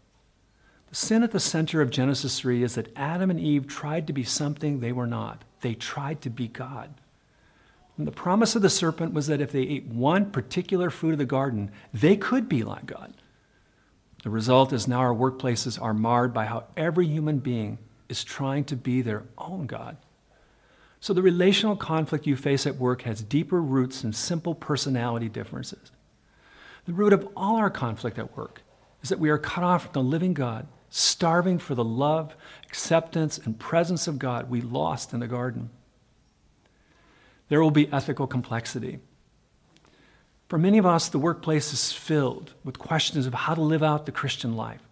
Sin 0.95 1.25
at 1.25 1.33
the 1.33 1.41
center 1.41 1.81
of 1.81 1.91
Genesis 1.91 2.39
3 2.39 2.63
is 2.63 2.77
that 2.77 2.97
Adam 2.97 3.29
and 3.29 3.41
Eve 3.41 3.67
tried 3.67 4.07
to 4.07 4.13
be 4.13 4.23
something 4.23 4.79
they 4.79 4.93
were 4.93 5.09
not. 5.09 5.43
They 5.61 5.75
tried 5.75 6.21
to 6.21 6.31
be 6.31 6.47
God. 6.47 6.95
And 7.99 8.07
the 8.07 8.13
promise 8.13 8.55
of 8.55 8.63
the 8.63 8.71
serpent 8.71 9.13
was 9.13 9.27
that 9.27 9.41
if 9.41 9.51
they 9.51 9.63
ate 9.63 9.87
one 9.87 10.31
particular 10.31 10.91
fruit 10.91 11.11
of 11.11 11.19
the 11.19 11.25
garden, 11.25 11.73
they 11.93 12.17
could 12.17 12.49
be 12.49 12.63
like 12.63 12.87
God. 12.87 13.13
The 14.23 14.31
result 14.31 14.73
is 14.73 14.87
now 14.87 15.01
our 15.01 15.13
workplaces 15.13 15.83
are 15.83 15.93
marred 15.93 16.33
by 16.33 16.45
how 16.45 16.67
every 16.77 17.09
human 17.09 17.39
being 17.39 17.79
is 18.09 18.23
trying 18.23 18.63
to 18.67 18.77
be 18.77 19.03
their 19.03 19.25
own 19.37 19.67
God. 19.67 19.97
So 21.01 21.13
the 21.13 21.23
relational 21.23 21.75
conflict 21.75 22.25
you 22.25 22.37
face 22.37 22.69
at 22.69 22.77
work 22.77 23.03
has 23.03 23.21
deeper 23.21 23.61
roots 23.61 24.03
than 24.03 24.13
simple 24.13 24.55
personality 24.55 25.29
differences. 25.29 25.91
The 26.87 26.93
root 26.93 27.13
of 27.13 27.29
all 27.37 27.57
our 27.57 27.69
conflict 27.69 28.17
at 28.17 28.37
work 28.37 28.63
is 29.03 29.09
that 29.09 29.19
we 29.19 29.31
are 29.31 29.39
cut 29.39 29.65
off 29.65 29.85
from 29.87 29.93
the 29.93 30.03
living 30.03 30.35
God, 30.35 30.69
starving 30.97 31.59
for 31.59 31.75
the 31.75 31.85
love, 31.85 32.37
acceptance, 32.69 33.37
and 33.37 33.59
presence 33.59 34.07
of 34.07 34.17
God 34.17 34.49
we 34.49 34.61
lost 34.61 35.13
in 35.13 35.19
the 35.19 35.27
garden. 35.27 35.71
There 37.49 37.61
will 37.61 37.73
be 37.73 37.93
ethical 37.93 38.29
complexity. 38.29 39.01
For 40.49 40.57
many 40.57 40.79
of 40.79 40.87
us, 40.87 41.09
the 41.09 41.19
workplace 41.19 41.73
is 41.73 41.93
filled 41.93 42.55
with 42.63 42.79
questions 42.79 43.27
of 43.27 43.35
how 43.35 43.55
to 43.55 43.61
live 43.61 43.83
out 43.83 44.07
the 44.07 44.13
Christian 44.13 44.55
life. 44.55 44.83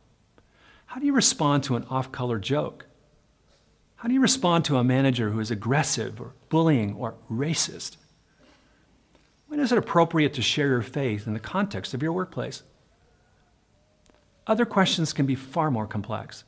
How 0.87 0.99
do 0.99 1.07
you 1.07 1.13
respond 1.13 1.63
to 1.65 1.77
an 1.77 1.85
off 1.89 2.11
color 2.11 2.41
joke? 2.41 2.87
How 3.95 4.09
do 4.09 4.15
you 4.15 4.21
respond 4.21 4.65
to 4.65 4.79
a 4.79 4.85
manager 4.85 5.31
who 5.31 5.39
is 5.39 5.53
aggressive 5.53 6.21
or 6.21 6.33
bullying 6.49 6.97
or 6.97 7.15
racist? 7.31 7.97
When 9.47 9.61
is 9.61 9.71
it 9.71 9.79
appropriate 9.79 10.35
to 10.35 10.43
share 10.43 10.67
your 10.67 10.83
faith 10.83 11.29
in 11.29 11.33
the 11.33 11.39
context 11.39 11.95
of 11.95 12.03
your 12.03 12.13
workplace? 12.13 12.65
Other 14.47 14.65
questions 14.65 15.13
can 15.13 15.27
be 15.27 15.35
far 15.35 15.71
more 15.71 15.87
complex. 15.87 16.45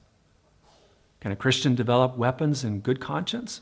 Can 1.20 1.32
a 1.32 1.36
Christian 1.36 1.74
develop 1.74 2.16
weapons 2.16 2.64
in 2.64 2.80
good 2.80 3.00
conscience? 3.00 3.60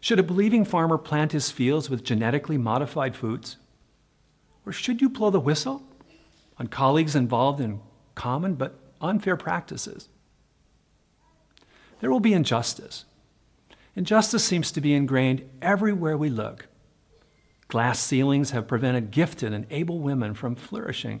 Should 0.00 0.18
a 0.18 0.22
believing 0.22 0.64
farmer 0.64 0.98
plant 0.98 1.32
his 1.32 1.50
fields 1.50 1.88
with 1.88 2.04
genetically 2.04 2.58
modified 2.58 3.14
foods? 3.14 3.56
Or 4.66 4.72
should 4.72 5.00
you 5.00 5.08
blow 5.08 5.30
the 5.30 5.40
whistle 5.40 5.82
on 6.58 6.66
colleagues 6.66 7.14
involved 7.14 7.60
in 7.60 7.80
common 8.14 8.54
but 8.54 8.78
unfair 9.00 9.36
practices? 9.36 10.08
There 12.00 12.10
will 12.10 12.20
be 12.20 12.32
injustice. 12.32 13.04
Injustice 13.94 14.44
seems 14.44 14.72
to 14.72 14.80
be 14.80 14.94
ingrained 14.94 15.48
everywhere 15.60 16.16
we 16.16 16.30
look. 16.30 16.66
Glass 17.68 18.00
ceilings 18.00 18.50
have 18.50 18.66
prevented 18.66 19.10
gifted 19.10 19.52
and 19.52 19.66
able 19.70 20.00
women 20.00 20.34
from 20.34 20.56
flourishing. 20.56 21.20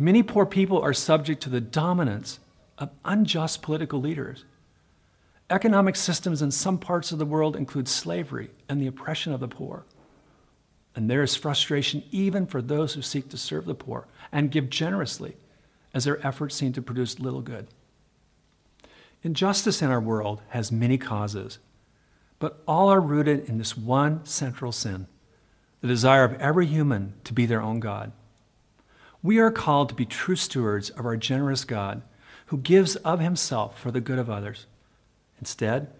Many 0.00 0.22
poor 0.22 0.46
people 0.46 0.80
are 0.80 0.94
subject 0.94 1.42
to 1.42 1.50
the 1.50 1.60
dominance 1.60 2.40
of 2.78 2.88
unjust 3.04 3.60
political 3.60 4.00
leaders. 4.00 4.46
Economic 5.50 5.94
systems 5.94 6.40
in 6.40 6.50
some 6.50 6.78
parts 6.78 7.12
of 7.12 7.18
the 7.18 7.26
world 7.26 7.54
include 7.54 7.86
slavery 7.86 8.48
and 8.66 8.80
the 8.80 8.86
oppression 8.86 9.34
of 9.34 9.40
the 9.40 9.46
poor. 9.46 9.84
And 10.96 11.10
there 11.10 11.22
is 11.22 11.36
frustration 11.36 12.02
even 12.10 12.46
for 12.46 12.62
those 12.62 12.94
who 12.94 13.02
seek 13.02 13.28
to 13.28 13.36
serve 13.36 13.66
the 13.66 13.74
poor 13.74 14.08
and 14.32 14.50
give 14.50 14.70
generously, 14.70 15.36
as 15.92 16.04
their 16.04 16.26
efforts 16.26 16.54
seem 16.54 16.72
to 16.72 16.80
produce 16.80 17.20
little 17.20 17.42
good. 17.42 17.66
Injustice 19.22 19.82
in 19.82 19.90
our 19.90 20.00
world 20.00 20.40
has 20.48 20.72
many 20.72 20.96
causes, 20.96 21.58
but 22.38 22.62
all 22.66 22.88
are 22.88 23.02
rooted 23.02 23.46
in 23.50 23.58
this 23.58 23.76
one 23.76 24.24
central 24.24 24.72
sin 24.72 25.08
the 25.82 25.88
desire 25.88 26.24
of 26.24 26.40
every 26.40 26.64
human 26.64 27.12
to 27.24 27.34
be 27.34 27.44
their 27.44 27.60
own 27.60 27.80
God. 27.80 28.12
We 29.22 29.38
are 29.38 29.50
called 29.50 29.90
to 29.90 29.94
be 29.94 30.06
true 30.06 30.36
stewards 30.36 30.90
of 30.90 31.04
our 31.04 31.16
generous 31.16 31.64
God 31.64 32.02
who 32.46 32.58
gives 32.58 32.96
of 32.96 33.20
himself 33.20 33.78
for 33.78 33.90
the 33.90 34.00
good 34.00 34.18
of 34.18 34.30
others. 34.30 34.66
Instead, 35.38 35.92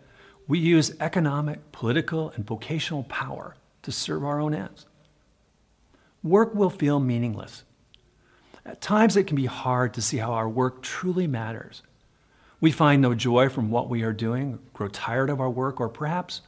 we 0.48 0.58
use 0.58 0.96
economic, 1.00 1.70
political, 1.70 2.30
and 2.30 2.46
vocational 2.46 3.04
power 3.04 3.56
to 3.82 3.92
serve 3.92 4.24
our 4.24 4.40
own 4.40 4.54
ends. 4.54 4.86
Work 6.22 6.54
will 6.54 6.70
feel 6.70 6.98
meaningless. 6.98 7.64
At 8.66 8.80
times, 8.80 9.16
it 9.16 9.26
can 9.26 9.36
be 9.36 9.46
hard 9.46 9.94
to 9.94 10.02
see 10.02 10.16
how 10.16 10.32
our 10.32 10.48
work 10.48 10.82
truly 10.82 11.26
matters. 11.26 11.82
We 12.60 12.72
find 12.72 13.00
no 13.00 13.14
joy 13.14 13.48
from 13.48 13.70
what 13.70 13.88
we 13.88 14.02
are 14.02 14.12
doing, 14.12 14.58
grow 14.74 14.88
tired 14.88 15.30
of 15.30 15.40
our 15.40 15.48
work, 15.48 15.80
or 15.80 15.88
perhaps 15.88 16.42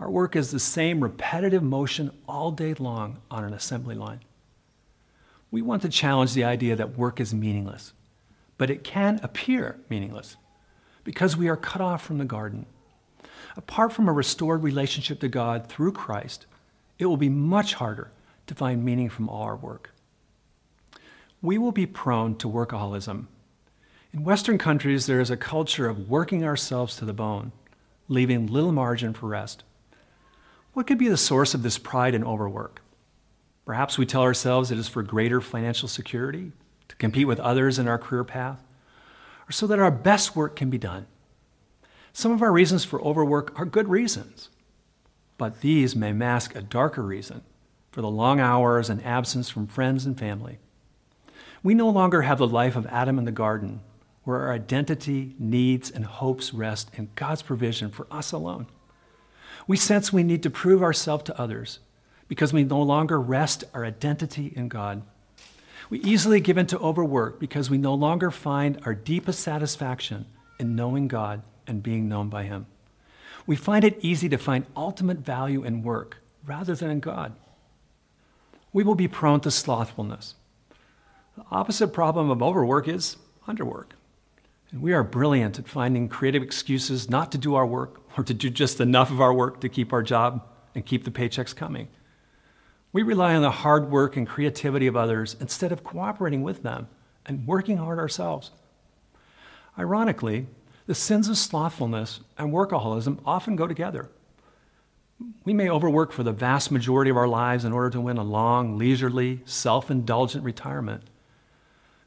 our 0.00 0.10
work 0.10 0.34
is 0.34 0.50
the 0.50 0.58
same 0.58 1.00
repetitive 1.00 1.62
motion 1.62 2.10
all 2.28 2.50
day 2.50 2.74
long 2.74 3.18
on 3.30 3.44
an 3.44 3.52
assembly 3.52 3.94
line. 3.94 4.20
We 5.54 5.62
want 5.62 5.82
to 5.82 5.88
challenge 5.88 6.34
the 6.34 6.42
idea 6.42 6.74
that 6.74 6.98
work 6.98 7.20
is 7.20 7.32
meaningless, 7.32 7.92
but 8.58 8.70
it 8.70 8.82
can 8.82 9.20
appear 9.22 9.78
meaningless 9.88 10.34
because 11.04 11.36
we 11.36 11.48
are 11.48 11.56
cut 11.56 11.80
off 11.80 12.04
from 12.04 12.18
the 12.18 12.24
garden. 12.24 12.66
Apart 13.56 13.92
from 13.92 14.08
a 14.08 14.12
restored 14.12 14.64
relationship 14.64 15.20
to 15.20 15.28
God 15.28 15.68
through 15.68 15.92
Christ, 15.92 16.46
it 16.98 17.06
will 17.06 17.16
be 17.16 17.28
much 17.28 17.74
harder 17.74 18.10
to 18.48 18.54
find 18.56 18.84
meaning 18.84 19.08
from 19.08 19.28
all 19.28 19.42
our 19.42 19.54
work. 19.54 19.94
We 21.40 21.56
will 21.56 21.70
be 21.70 21.86
prone 21.86 22.34
to 22.38 22.48
workaholism. 22.48 23.26
In 24.12 24.24
Western 24.24 24.58
countries, 24.58 25.06
there 25.06 25.20
is 25.20 25.30
a 25.30 25.36
culture 25.36 25.88
of 25.88 26.10
working 26.10 26.42
ourselves 26.42 26.96
to 26.96 27.04
the 27.04 27.12
bone, 27.12 27.52
leaving 28.08 28.48
little 28.48 28.72
margin 28.72 29.14
for 29.14 29.28
rest. 29.28 29.62
What 30.72 30.88
could 30.88 30.98
be 30.98 31.06
the 31.06 31.16
source 31.16 31.54
of 31.54 31.62
this 31.62 31.78
pride 31.78 32.16
and 32.16 32.24
overwork? 32.24 32.80
Perhaps 33.64 33.96
we 33.96 34.06
tell 34.06 34.22
ourselves 34.22 34.70
it 34.70 34.78
is 34.78 34.88
for 34.88 35.02
greater 35.02 35.40
financial 35.40 35.88
security, 35.88 36.52
to 36.88 36.96
compete 36.96 37.26
with 37.26 37.40
others 37.40 37.78
in 37.78 37.88
our 37.88 37.98
career 37.98 38.24
path, 38.24 38.62
or 39.48 39.52
so 39.52 39.66
that 39.66 39.78
our 39.78 39.90
best 39.90 40.36
work 40.36 40.54
can 40.54 40.70
be 40.70 40.78
done. 40.78 41.06
Some 42.12 42.30
of 42.30 42.42
our 42.42 42.52
reasons 42.52 42.84
for 42.84 43.02
overwork 43.02 43.58
are 43.58 43.64
good 43.64 43.88
reasons, 43.88 44.50
but 45.38 45.60
these 45.60 45.96
may 45.96 46.12
mask 46.12 46.54
a 46.54 46.62
darker 46.62 47.02
reason 47.02 47.42
for 47.90 48.02
the 48.02 48.10
long 48.10 48.38
hours 48.38 48.90
and 48.90 49.04
absence 49.04 49.48
from 49.48 49.66
friends 49.66 50.04
and 50.04 50.18
family. 50.18 50.58
We 51.62 51.74
no 51.74 51.88
longer 51.88 52.22
have 52.22 52.38
the 52.38 52.46
life 52.46 52.76
of 52.76 52.86
Adam 52.86 53.18
in 53.18 53.24
the 53.24 53.32
garden, 53.32 53.80
where 54.24 54.40
our 54.40 54.52
identity, 54.52 55.34
needs, 55.38 55.90
and 55.90 56.04
hopes 56.04 56.52
rest 56.52 56.90
in 56.94 57.08
God's 57.14 57.42
provision 57.42 57.90
for 57.90 58.06
us 58.10 58.32
alone. 58.32 58.66
We 59.66 59.76
sense 59.76 60.12
we 60.12 60.22
need 60.22 60.42
to 60.42 60.50
prove 60.50 60.82
ourselves 60.82 61.24
to 61.24 61.40
others 61.40 61.78
because 62.28 62.52
we 62.52 62.64
no 62.64 62.80
longer 62.80 63.20
rest 63.20 63.64
our 63.74 63.84
identity 63.84 64.52
in 64.54 64.68
God. 64.68 65.02
We 65.90 66.00
easily 66.00 66.40
give 66.40 66.58
in 66.58 66.66
to 66.68 66.78
overwork 66.78 67.38
because 67.38 67.70
we 67.70 67.78
no 67.78 67.94
longer 67.94 68.30
find 68.30 68.80
our 68.84 68.94
deepest 68.94 69.40
satisfaction 69.40 70.26
in 70.58 70.76
knowing 70.76 71.08
God 71.08 71.42
and 71.66 71.82
being 71.82 72.08
known 72.08 72.28
by 72.28 72.44
Him. 72.44 72.66
We 73.46 73.56
find 73.56 73.84
it 73.84 73.98
easy 74.00 74.28
to 74.30 74.38
find 74.38 74.66
ultimate 74.76 75.18
value 75.18 75.64
in 75.64 75.82
work 75.82 76.18
rather 76.46 76.74
than 76.74 76.90
in 76.90 77.00
God 77.00 77.34
we 78.74 78.82
will 78.82 78.96
be 78.96 79.08
prone 79.08 79.40
to 79.40 79.50
slothfulness. 79.50 80.34
The 81.38 81.44
opposite 81.50 81.88
problem 81.88 82.28
of 82.28 82.42
overwork 82.42 82.88
is 82.88 83.16
underwork. 83.48 83.92
And 84.70 84.82
we 84.82 84.92
are 84.92 85.04
brilliant 85.04 85.58
at 85.58 85.68
finding 85.68 86.08
creative 86.08 86.42
excuses 86.42 87.08
not 87.08 87.32
to 87.32 87.38
do 87.38 87.54
our 87.54 87.64
work 87.64 88.02
or 88.18 88.24
to 88.24 88.34
do 88.34 88.50
just 88.50 88.80
enough 88.80 89.10
of 89.10 89.20
our 89.20 89.32
work 89.32 89.60
to 89.60 89.68
keep 89.68 89.92
our 89.92 90.02
job 90.02 90.44
and 90.74 90.84
keep 90.84 91.04
the 91.04 91.12
paychecks 91.12 91.54
coming. 91.54 91.86
We 92.94 93.02
rely 93.02 93.34
on 93.34 93.42
the 93.42 93.50
hard 93.50 93.90
work 93.90 94.16
and 94.16 94.24
creativity 94.24 94.86
of 94.86 94.94
others 94.94 95.34
instead 95.40 95.72
of 95.72 95.82
cooperating 95.82 96.44
with 96.44 96.62
them 96.62 96.86
and 97.26 97.44
working 97.44 97.78
hard 97.78 97.98
ourselves. 97.98 98.52
Ironically, 99.76 100.46
the 100.86 100.94
sins 100.94 101.28
of 101.28 101.36
slothfulness 101.36 102.20
and 102.38 102.52
workaholism 102.52 103.18
often 103.26 103.56
go 103.56 103.66
together. 103.66 104.10
We 105.44 105.52
may 105.52 105.68
overwork 105.68 106.12
for 106.12 106.22
the 106.22 106.30
vast 106.30 106.70
majority 106.70 107.10
of 107.10 107.16
our 107.16 107.26
lives 107.26 107.64
in 107.64 107.72
order 107.72 107.90
to 107.90 108.00
win 108.00 108.16
a 108.16 108.22
long, 108.22 108.78
leisurely, 108.78 109.40
self 109.44 109.90
indulgent 109.90 110.44
retirement. 110.44 111.02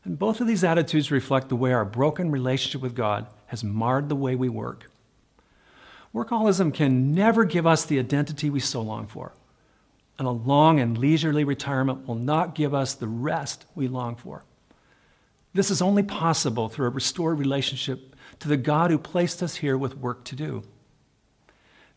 And 0.05 0.17
both 0.17 0.39
of 0.39 0.47
these 0.47 0.63
attitudes 0.63 1.11
reflect 1.11 1.49
the 1.49 1.57
way 1.57 1.73
our 1.73 1.83
broken 1.83 2.31
relationship 2.31 2.81
with 2.81 2.95
God 2.95 3.27
has 3.47 3.61
marred 3.61 4.07
the 4.07 4.15
way 4.15 4.35
we 4.35 4.47
work. 4.47 4.89
Workaholism 6.15 6.73
can 6.73 7.13
never 7.13 7.43
give 7.43 7.67
us 7.67 7.83
the 7.83 7.99
identity 7.99 8.49
we 8.49 8.61
so 8.61 8.81
long 8.81 9.05
for, 9.05 9.33
and 10.17 10.27
a 10.27 10.31
long 10.31 10.79
and 10.79 10.97
leisurely 10.97 11.43
retirement 11.43 12.07
will 12.07 12.15
not 12.15 12.55
give 12.55 12.73
us 12.73 12.93
the 12.93 13.07
rest 13.07 13.65
we 13.75 13.87
long 13.87 14.15
for. 14.15 14.43
This 15.53 15.71
is 15.71 15.81
only 15.81 16.03
possible 16.03 16.69
through 16.69 16.87
a 16.87 16.91
restored 16.91 17.39
relationship 17.39 18.15
to 18.39 18.47
the 18.47 18.57
God 18.57 18.91
who 18.91 18.97
placed 18.97 19.41
us 19.41 19.55
here 19.55 19.77
with 19.77 19.97
work 19.97 20.23
to 20.25 20.35
do. 20.35 20.63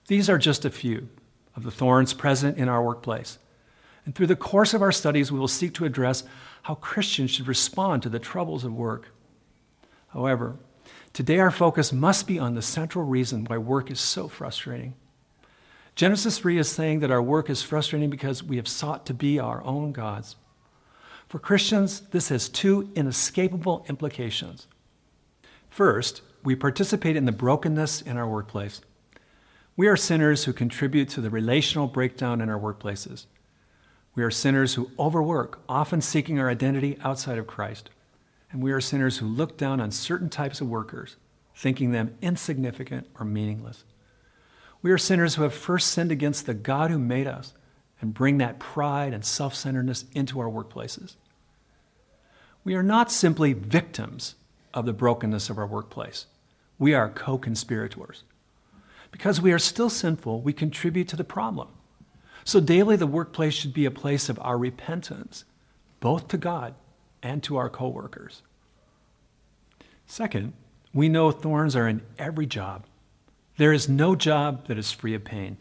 These 0.06 0.30
are 0.30 0.38
just 0.38 0.64
a 0.64 0.70
few 0.70 1.09
of 1.54 1.62
the 1.62 1.70
thorns 1.70 2.14
present 2.14 2.59
in 2.59 2.68
our 2.68 2.83
workplace. 2.83 3.38
And 4.04 4.14
through 4.14 4.28
the 4.28 4.37
course 4.37 4.72
of 4.72 4.83
our 4.83 4.92
studies, 4.92 5.30
we 5.30 5.38
will 5.38 5.48
seek 5.48 5.74
to 5.74 5.85
address 5.85 6.24
how 6.62 6.74
Christians 6.76 7.30
should 7.30 7.46
respond 7.46 8.02
to 8.02 8.09
the 8.09 8.18
troubles 8.18 8.64
of 8.64 8.72
work. 8.72 9.12
However, 10.09 10.56
today 11.12 11.38
our 11.38 11.50
focus 11.50 11.92
must 11.92 12.26
be 12.26 12.38
on 12.38 12.54
the 12.54 12.62
central 12.62 13.04
reason 13.04 13.44
why 13.44 13.59
work 13.59 13.90
is 13.90 14.00
so 14.00 14.28
frustrating. 14.28 14.94
Genesis 15.94 16.38
3 16.38 16.59
is 16.59 16.68
saying 16.68 17.00
that 17.00 17.11
our 17.11 17.22
work 17.22 17.50
is 17.50 17.62
frustrating 17.62 18.11
because 18.11 18.42
we 18.42 18.57
have 18.57 18.68
sought 18.68 19.07
to 19.07 19.14
be 19.14 19.38
our 19.38 19.62
own 19.64 19.92
gods. 19.92 20.37
For 21.29 21.38
Christians, 21.38 22.00
this 22.11 22.29
has 22.31 22.48
two 22.48 22.90
inescapable 22.94 23.85
implications. 23.88 24.66
First, 25.68 26.22
we 26.42 26.57
participate 26.57 27.16
in 27.16 27.24
the 27.24 27.33
brokenness 27.33 28.03
in 28.03 28.16
our 28.16 28.29
workplace. 28.29 28.81
We 29.76 29.88
are 29.88 29.96
sinners 29.96 30.44
who 30.44 30.53
contribute 30.53 31.09
to 31.11 31.20
the 31.20 31.31
relational 31.31 31.87
breakdown 31.87 32.40
in 32.40 32.48
our 32.48 32.59
workplaces. 32.59 33.26
We 34.14 34.22
are 34.24 34.31
sinners 34.31 34.74
who 34.74 34.90
overwork, 34.98 35.61
often 35.68 36.00
seeking 36.00 36.38
our 36.38 36.50
identity 36.50 36.98
outside 37.03 37.38
of 37.38 37.46
Christ. 37.46 37.90
And 38.50 38.62
we 38.62 38.72
are 38.72 38.81
sinners 38.81 39.18
who 39.18 39.26
look 39.26 39.57
down 39.57 39.81
on 39.81 39.92
certain 39.92 40.29
types 40.29 40.61
of 40.61 40.68
workers, 40.68 41.16
thinking 41.55 41.92
them 41.92 42.16
insignificant 42.20 43.07
or 43.18 43.24
meaningless. 43.24 43.85
We 44.83 44.90
are 44.93 44.99
sinners 44.99 45.35
who 45.35 45.43
have 45.43 45.55
first 45.55 45.88
sinned 45.88 46.11
against 46.11 46.47
the 46.47 46.55
God 46.55 46.90
who 46.90 46.99
made 46.99 47.27
us 47.27 47.53
and 48.01 48.14
bring 48.14 48.38
that 48.38 48.59
pride 48.59 49.12
and 49.12 49.25
self 49.25 49.55
centeredness 49.55 50.05
into 50.12 50.40
our 50.40 50.49
workplaces. 50.49 51.16
We 52.64 52.75
are 52.75 52.83
not 52.83 53.11
simply 53.11 53.53
victims 53.53 54.37
of 54.73 54.87
the 54.87 54.93
brokenness 54.93 55.51
of 55.51 55.59
our 55.59 55.66
workplace, 55.66 56.27
we 56.79 56.95
are 56.95 57.09
co 57.09 57.38
conspirators. 57.38 58.25
Because 59.12 59.40
we 59.40 59.53
are 59.53 59.59
still 59.59 59.90
sinful, 59.90 60.40
we 60.40 60.53
contribute 60.53 61.09
to 61.09 61.16
the 61.16 61.25
problem. 61.25 61.69
So 62.45 62.61
daily, 62.61 62.97
the 62.97 63.09
workplace 63.09 63.55
should 63.55 63.75
be 63.75 63.85
a 63.85 63.90
place 63.90 64.29
of 64.29 64.38
our 64.40 64.57
repentance, 64.57 65.45
both 65.99 66.29
to 66.29 66.38
God 66.38 66.75
and 67.23 67.43
to 67.43 67.57
our 67.57 67.69
coworkers. 67.69 68.43
Second, 70.07 70.53
we 70.95 71.09
know 71.09 71.31
thorns 71.31 71.77
are 71.77 71.88
in 71.88 72.03
every 72.19 72.47
job. 72.47 72.87
There 73.61 73.75
is 73.75 73.90
no 73.90 74.16
job 74.16 74.68
that 74.68 74.79
is 74.79 74.90
free 74.90 75.12
of 75.12 75.23
pain. 75.23 75.59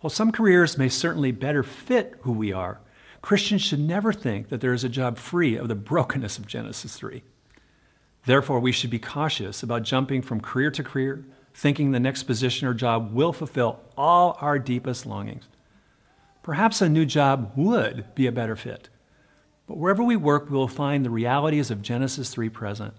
While 0.00 0.10
some 0.10 0.32
careers 0.32 0.76
may 0.76 0.88
certainly 0.88 1.30
better 1.30 1.62
fit 1.62 2.16
who 2.22 2.32
we 2.32 2.52
are, 2.52 2.80
Christians 3.20 3.62
should 3.62 3.78
never 3.78 4.12
think 4.12 4.48
that 4.48 4.60
there 4.60 4.72
is 4.72 4.82
a 4.82 4.88
job 4.88 5.16
free 5.18 5.54
of 5.54 5.68
the 5.68 5.76
brokenness 5.76 6.36
of 6.36 6.48
Genesis 6.48 6.96
3. 6.96 7.22
Therefore, 8.26 8.58
we 8.58 8.72
should 8.72 8.90
be 8.90 8.98
cautious 8.98 9.62
about 9.62 9.84
jumping 9.84 10.20
from 10.20 10.40
career 10.40 10.72
to 10.72 10.82
career, 10.82 11.24
thinking 11.54 11.92
the 11.92 12.00
next 12.00 12.24
position 12.24 12.66
or 12.66 12.74
job 12.74 13.14
will 13.14 13.32
fulfill 13.32 13.78
all 13.96 14.36
our 14.40 14.58
deepest 14.58 15.06
longings. 15.06 15.44
Perhaps 16.42 16.82
a 16.82 16.88
new 16.88 17.06
job 17.06 17.52
would 17.54 18.12
be 18.16 18.26
a 18.26 18.32
better 18.32 18.56
fit. 18.56 18.88
But 19.68 19.78
wherever 19.78 20.02
we 20.02 20.16
work, 20.16 20.50
we 20.50 20.56
will 20.56 20.66
find 20.66 21.04
the 21.04 21.10
realities 21.10 21.70
of 21.70 21.82
Genesis 21.82 22.30
3 22.30 22.48
present. 22.48 22.94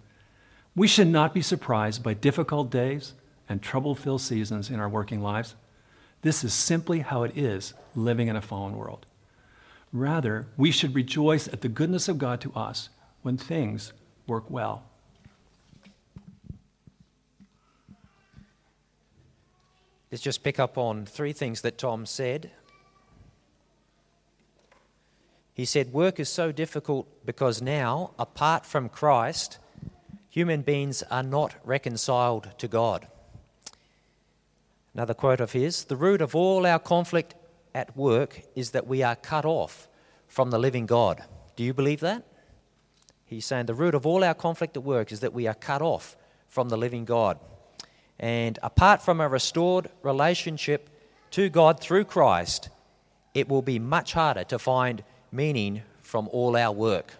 We 0.77 0.87
should 0.87 1.09
not 1.09 1.33
be 1.33 1.41
surprised 1.41 2.01
by 2.01 2.13
difficult 2.13 2.71
days 2.71 3.15
and 3.53 3.61
trouble 3.61 3.93
filled 3.93 4.19
seasons 4.19 4.71
in 4.71 4.79
our 4.79 4.89
working 4.89 5.21
lives. 5.21 5.53
This 6.23 6.43
is 6.43 6.55
simply 6.55 7.01
how 7.01 7.21
it 7.21 7.37
is 7.37 7.75
living 7.95 8.27
in 8.27 8.35
a 8.35 8.41
fallen 8.41 8.75
world. 8.75 9.05
Rather, 9.91 10.47
we 10.57 10.71
should 10.71 10.95
rejoice 10.95 11.47
at 11.47 11.61
the 11.61 11.69
goodness 11.69 12.07
of 12.07 12.17
God 12.17 12.41
to 12.41 12.51
us 12.53 12.89
when 13.21 13.37
things 13.37 13.93
work 14.25 14.49
well. 14.49 14.85
Let's 20.11 20.23
just 20.23 20.41
pick 20.41 20.59
up 20.59 20.75
on 20.75 21.05
three 21.05 21.31
things 21.31 21.61
that 21.61 21.77
Tom 21.77 22.07
said. 22.07 22.49
He 25.53 25.65
said, 25.65 25.93
Work 25.93 26.19
is 26.19 26.29
so 26.29 26.51
difficult 26.51 27.07
because 27.23 27.61
now, 27.61 28.15
apart 28.17 28.65
from 28.65 28.89
Christ, 28.89 29.59
human 30.29 30.63
beings 30.63 31.03
are 31.11 31.21
not 31.21 31.53
reconciled 31.63 32.49
to 32.57 32.67
God. 32.67 33.07
Another 34.93 35.13
quote 35.13 35.41
of 35.41 35.51
his 35.51 35.85
The 35.85 35.95
root 35.95 36.21
of 36.21 36.35
all 36.35 36.65
our 36.65 36.79
conflict 36.79 37.35
at 37.73 37.95
work 37.97 38.41
is 38.55 38.71
that 38.71 38.87
we 38.87 39.01
are 39.03 39.15
cut 39.15 39.45
off 39.45 39.87
from 40.27 40.51
the 40.51 40.59
living 40.59 40.85
God. 40.85 41.23
Do 41.55 41.63
you 41.63 41.73
believe 41.73 41.99
that? 42.01 42.23
He's 43.25 43.45
saying 43.45 43.65
the 43.65 43.73
root 43.73 43.95
of 43.95 44.05
all 44.05 44.23
our 44.23 44.33
conflict 44.33 44.77
at 44.77 44.83
work 44.83 45.11
is 45.11 45.21
that 45.21 45.33
we 45.33 45.47
are 45.47 45.55
cut 45.55 45.81
off 45.81 46.15
from 46.47 46.69
the 46.69 46.77
living 46.77 47.05
God. 47.05 47.39
And 48.19 48.59
apart 48.61 49.01
from 49.01 49.19
a 49.19 49.27
restored 49.27 49.89
relationship 50.03 50.89
to 51.31 51.49
God 51.49 51.79
through 51.79 52.05
Christ, 52.05 52.69
it 53.33 53.49
will 53.49 53.63
be 53.63 53.79
much 53.79 54.13
harder 54.13 54.43
to 54.45 54.59
find 54.59 55.03
meaning 55.31 55.81
from 56.01 56.29
all 56.31 56.55
our 56.55 56.71
work. 56.71 57.15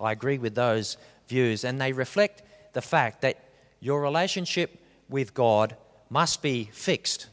I 0.00 0.10
agree 0.10 0.38
with 0.38 0.56
those 0.56 0.96
views, 1.28 1.62
and 1.62 1.80
they 1.80 1.92
reflect 1.92 2.42
the 2.72 2.82
fact 2.82 3.22
that 3.22 3.38
your 3.78 4.02
relationship 4.02 4.82
with 5.08 5.32
God 5.32 5.76
must 6.14 6.42
be 6.42 6.70
fixed. 6.72 7.26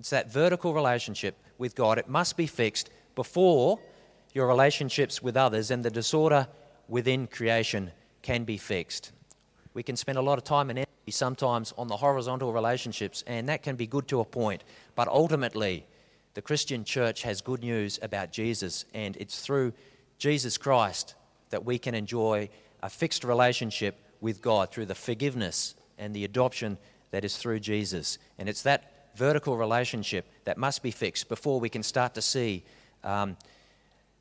It's 0.00 0.10
that 0.10 0.32
vertical 0.32 0.74
relationship 0.74 1.36
with 1.58 1.76
God, 1.76 1.96
it 1.96 2.08
must 2.08 2.36
be 2.36 2.48
fixed 2.48 2.90
before 3.14 3.78
your 4.34 4.48
relationships 4.48 5.22
with 5.22 5.36
others 5.36 5.70
and 5.70 5.84
the 5.84 5.90
disorder 5.90 6.48
within 6.88 7.28
creation 7.28 7.92
can 8.22 8.42
be 8.42 8.56
fixed. 8.56 9.12
We 9.74 9.84
can 9.84 9.94
spend 9.94 10.18
a 10.18 10.22
lot 10.22 10.38
of 10.38 10.44
time 10.44 10.70
and 10.70 10.78
energy 10.80 11.12
sometimes 11.12 11.72
on 11.78 11.86
the 11.86 11.96
horizontal 11.96 12.52
relationships, 12.52 13.22
and 13.28 13.48
that 13.48 13.62
can 13.62 13.76
be 13.76 13.86
good 13.86 14.08
to 14.08 14.18
a 14.18 14.24
point. 14.24 14.64
But 14.96 15.06
ultimately, 15.06 15.86
the 16.34 16.42
Christian 16.42 16.82
church 16.82 17.22
has 17.22 17.40
good 17.40 17.60
news 17.60 18.00
about 18.02 18.32
Jesus, 18.32 18.86
and 18.92 19.16
it's 19.18 19.38
through 19.38 19.72
Jesus 20.18 20.58
Christ 20.58 21.14
that 21.50 21.64
we 21.64 21.78
can 21.78 21.94
enjoy 21.94 22.48
a 22.82 22.90
fixed 22.90 23.22
relationship 23.22 23.94
with 24.20 24.42
God 24.42 24.72
through 24.72 24.86
the 24.86 24.96
forgiveness 24.96 25.76
and 25.96 26.12
the 26.12 26.24
adoption 26.24 26.76
that 27.16 27.24
is 27.24 27.38
through 27.38 27.60
Jesus. 27.60 28.18
And 28.38 28.46
it's 28.46 28.60
that 28.64 29.08
vertical 29.14 29.56
relationship 29.56 30.28
that 30.44 30.58
must 30.58 30.82
be 30.82 30.90
fixed 30.90 31.30
before 31.30 31.58
we 31.58 31.70
can 31.70 31.82
start 31.82 32.12
to 32.16 32.20
see 32.20 32.62
um, 33.02 33.38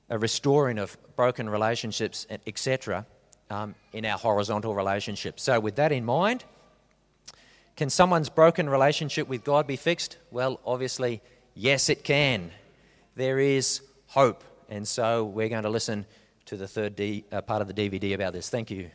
a 0.09 0.17
restoring 0.17 0.79
of 0.79 0.95
broken 1.17 1.49
relationships, 1.49 2.25
etc 2.47 3.05
um, 3.49 3.75
in 3.91 4.05
our 4.05 4.17
horizontal 4.17 4.73
relationship. 4.73 5.41
So, 5.41 5.59
with 5.59 5.75
that 5.75 5.91
in 5.91 6.05
mind, 6.05 6.45
can 7.75 7.89
someone's 7.89 8.29
broken 8.29 8.69
relationship 8.69 9.27
with 9.27 9.43
God 9.43 9.67
be 9.67 9.75
fixed? 9.75 10.17
Well, 10.31 10.61
obviously, 10.65 11.21
yes, 11.53 11.89
it 11.89 12.05
can. 12.05 12.51
There 13.15 13.39
is 13.39 13.81
hope. 14.07 14.45
And 14.69 14.87
so, 14.87 15.25
we're 15.25 15.49
going 15.49 15.63
to 15.63 15.69
listen 15.69 16.05
to 16.45 16.55
the 16.55 16.67
third 16.69 16.95
D, 16.95 17.25
uh, 17.29 17.41
part 17.41 17.61
of 17.61 17.67
the 17.67 17.73
DVD 17.73 18.13
about 18.13 18.31
this. 18.31 18.49
Thank 18.49 18.71
you. 18.71 18.89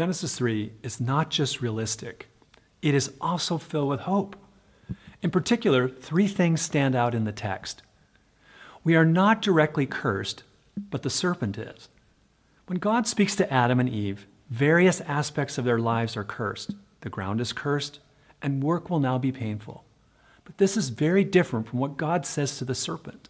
Genesis 0.00 0.34
3 0.36 0.72
is 0.82 0.98
not 0.98 1.28
just 1.28 1.60
realistic, 1.60 2.28
it 2.80 2.94
is 2.94 3.12
also 3.20 3.58
filled 3.58 3.90
with 3.90 4.00
hope. 4.00 4.34
In 5.20 5.30
particular, 5.30 5.90
three 5.90 6.26
things 6.26 6.62
stand 6.62 6.94
out 6.94 7.14
in 7.14 7.24
the 7.24 7.32
text. 7.32 7.82
We 8.82 8.96
are 8.96 9.04
not 9.04 9.42
directly 9.42 9.84
cursed, 9.84 10.42
but 10.74 11.02
the 11.02 11.10
serpent 11.10 11.58
is. 11.58 11.90
When 12.64 12.78
God 12.78 13.06
speaks 13.06 13.36
to 13.36 13.52
Adam 13.52 13.78
and 13.78 13.90
Eve, 13.90 14.26
various 14.48 15.02
aspects 15.02 15.58
of 15.58 15.66
their 15.66 15.78
lives 15.78 16.16
are 16.16 16.24
cursed. 16.24 16.76
The 17.02 17.10
ground 17.10 17.38
is 17.38 17.52
cursed, 17.52 17.98
and 18.40 18.62
work 18.62 18.88
will 18.88 19.00
now 19.00 19.18
be 19.18 19.32
painful. 19.32 19.84
But 20.46 20.56
this 20.56 20.78
is 20.78 20.88
very 20.88 21.24
different 21.24 21.68
from 21.68 21.78
what 21.78 21.98
God 21.98 22.24
says 22.24 22.56
to 22.56 22.64
the 22.64 22.74
serpent. 22.74 23.28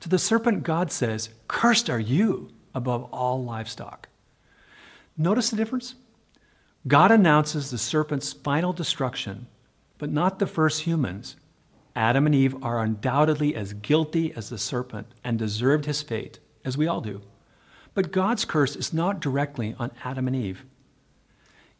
To 0.00 0.08
the 0.08 0.18
serpent, 0.18 0.62
God 0.62 0.90
says, 0.90 1.28
Cursed 1.46 1.90
are 1.90 2.00
you 2.00 2.52
above 2.74 3.04
all 3.12 3.44
livestock. 3.44 4.08
Notice 5.18 5.50
the 5.50 5.56
difference? 5.56 5.94
God 6.86 7.10
announces 7.10 7.70
the 7.70 7.78
serpent's 7.78 8.32
final 8.32 8.72
destruction, 8.72 9.48
but 9.98 10.10
not 10.10 10.38
the 10.38 10.46
first 10.46 10.82
humans. 10.82 11.36
Adam 11.96 12.26
and 12.26 12.34
Eve 12.34 12.62
are 12.62 12.82
undoubtedly 12.82 13.56
as 13.56 13.72
guilty 13.72 14.32
as 14.34 14.50
the 14.50 14.58
serpent 14.58 15.08
and 15.24 15.38
deserved 15.38 15.86
his 15.86 16.02
fate, 16.02 16.38
as 16.64 16.76
we 16.76 16.86
all 16.86 17.00
do. 17.00 17.22
But 17.94 18.12
God's 18.12 18.44
curse 18.44 18.76
is 18.76 18.92
not 18.92 19.20
directly 19.20 19.74
on 19.78 19.90
Adam 20.04 20.28
and 20.28 20.36
Eve. 20.36 20.64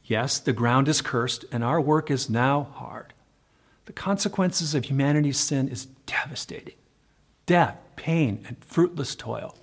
Yes, 0.03 0.39
the 0.39 0.53
ground 0.53 0.89
is 0.89 1.03
cursed, 1.03 1.45
and 1.53 1.63
our 1.63 1.81
work 1.81 2.11
is 2.11 2.31
now 2.31 2.69
hard. 2.75 3.13
The 3.85 3.93
consequences 3.93 4.75
of 4.75 4.87
humanity's 4.87 5.39
sin 5.39 5.69
is 5.69 5.87
devastating 6.07 6.75
death, 7.45 7.79
pain, 7.95 8.45
and 8.49 8.57
fruitless 8.65 9.15
toil. 9.15 9.57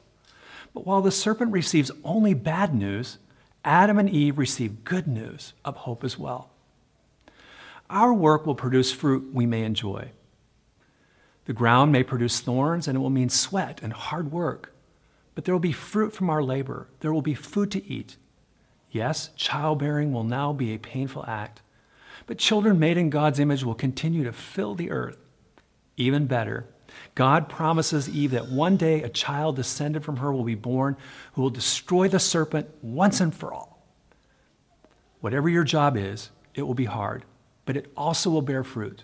But 0.73 0.85
while 0.85 1.01
the 1.01 1.11
serpent 1.11 1.51
receives 1.51 1.91
only 2.05 2.33
bad 2.33 2.73
news, 2.73 3.17
Adam 3.63 3.97
and 3.97 4.09
Eve 4.09 4.37
receive 4.37 4.83
good 4.83 5.07
news 5.07 5.53
of 5.63 5.77
hope 5.77 6.03
as 6.03 6.17
well. 6.19 6.49
Our 7.89 8.13
work 8.13 8.45
will 8.45 8.55
produce 8.55 8.91
fruit 8.91 9.33
we 9.33 9.45
may 9.45 9.63
enjoy. 9.63 10.11
The 11.45 11.53
ground 11.53 11.91
may 11.91 12.03
produce 12.03 12.39
thorns, 12.39 12.87
and 12.87 12.95
it 12.95 12.99
will 12.99 13.09
mean 13.09 13.29
sweat 13.29 13.81
and 13.81 13.93
hard 13.93 14.31
work. 14.31 14.73
But 15.35 15.45
there 15.45 15.53
will 15.53 15.59
be 15.59 15.71
fruit 15.71 16.13
from 16.13 16.29
our 16.29 16.43
labor. 16.43 16.87
There 16.99 17.13
will 17.13 17.21
be 17.21 17.33
food 17.33 17.71
to 17.71 17.85
eat. 17.85 18.17
Yes, 18.91 19.31
childbearing 19.35 20.13
will 20.13 20.23
now 20.23 20.53
be 20.53 20.73
a 20.73 20.79
painful 20.79 21.25
act, 21.27 21.61
but 22.27 22.37
children 22.37 22.79
made 22.79 22.97
in 22.97 23.09
God's 23.09 23.39
image 23.39 23.63
will 23.63 23.73
continue 23.73 24.23
to 24.23 24.31
fill 24.31 24.75
the 24.75 24.91
earth. 24.91 25.17
Even 25.97 26.27
better, 26.27 26.67
God 27.15 27.49
promises 27.49 28.09
Eve 28.09 28.31
that 28.31 28.49
one 28.49 28.77
day 28.77 29.03
a 29.03 29.09
child 29.09 29.55
descended 29.55 30.03
from 30.03 30.17
her 30.17 30.33
will 30.33 30.43
be 30.43 30.55
born 30.55 30.97
who 31.33 31.41
will 31.41 31.49
destroy 31.49 32.07
the 32.07 32.19
serpent 32.19 32.69
once 32.81 33.21
and 33.21 33.33
for 33.33 33.53
all. 33.53 33.85
Whatever 35.21 35.47
your 35.47 35.63
job 35.63 35.95
is, 35.95 36.29
it 36.53 36.63
will 36.63 36.73
be 36.73 36.85
hard, 36.85 37.23
but 37.65 37.77
it 37.77 37.91
also 37.95 38.29
will 38.29 38.41
bear 38.41 38.63
fruit. 38.63 39.03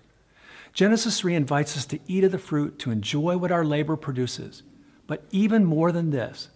Genesis 0.74 1.20
3 1.20 1.36
invites 1.36 1.78
us 1.78 1.86
to 1.88 2.00
eat 2.08 2.24
of 2.24 2.32
the 2.32 2.38
fruit, 2.38 2.80
to 2.80 2.92
enjoy 2.92 3.38
what 3.38 3.52
our 3.52 3.66
labor 3.66 3.96
produces. 3.96 4.64
But 5.08 5.24
even 5.32 5.66
more 5.66 5.92
than 5.92 6.12
this, 6.12 6.50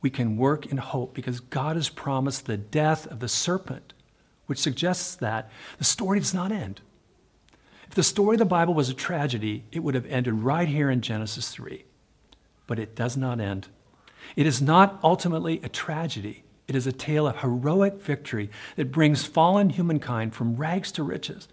we 0.00 0.10
can 0.10 0.36
work 0.36 0.66
in 0.66 0.78
hope 0.78 1.14
because 1.14 1.40
God 1.40 1.76
has 1.76 1.88
promised 1.88 2.46
the 2.46 2.56
death 2.56 3.06
of 3.06 3.20
the 3.20 3.28
serpent, 3.28 3.92
which 4.46 4.58
suggests 4.58 5.14
that 5.16 5.50
the 5.78 5.84
story 5.84 6.18
does 6.18 6.34
not 6.34 6.50
end. 6.52 6.80
If 7.90 7.96
the 7.96 8.04
story 8.04 8.36
of 8.36 8.38
the 8.38 8.44
Bible 8.44 8.72
was 8.72 8.88
a 8.88 8.94
tragedy, 8.94 9.64
it 9.72 9.80
would 9.80 9.96
have 9.96 10.06
ended 10.06 10.44
right 10.44 10.68
here 10.68 10.90
in 10.90 11.00
Genesis 11.00 11.48
3. 11.48 11.84
But 12.68 12.78
it 12.78 12.94
does 12.94 13.16
not 13.16 13.40
end. 13.40 13.66
It 14.36 14.46
is 14.46 14.62
not 14.62 15.00
ultimately 15.02 15.60
a 15.64 15.68
tragedy. 15.68 16.44
It 16.68 16.76
is 16.76 16.86
a 16.86 16.92
tale 16.92 17.26
of 17.26 17.38
heroic 17.38 17.94
victory 18.00 18.48
that 18.76 18.92
brings 18.92 19.24
fallen 19.24 19.70
humankind 19.70 20.36
from 20.36 20.54
rags 20.54 20.92
to 20.92 21.02
riches. 21.02 21.48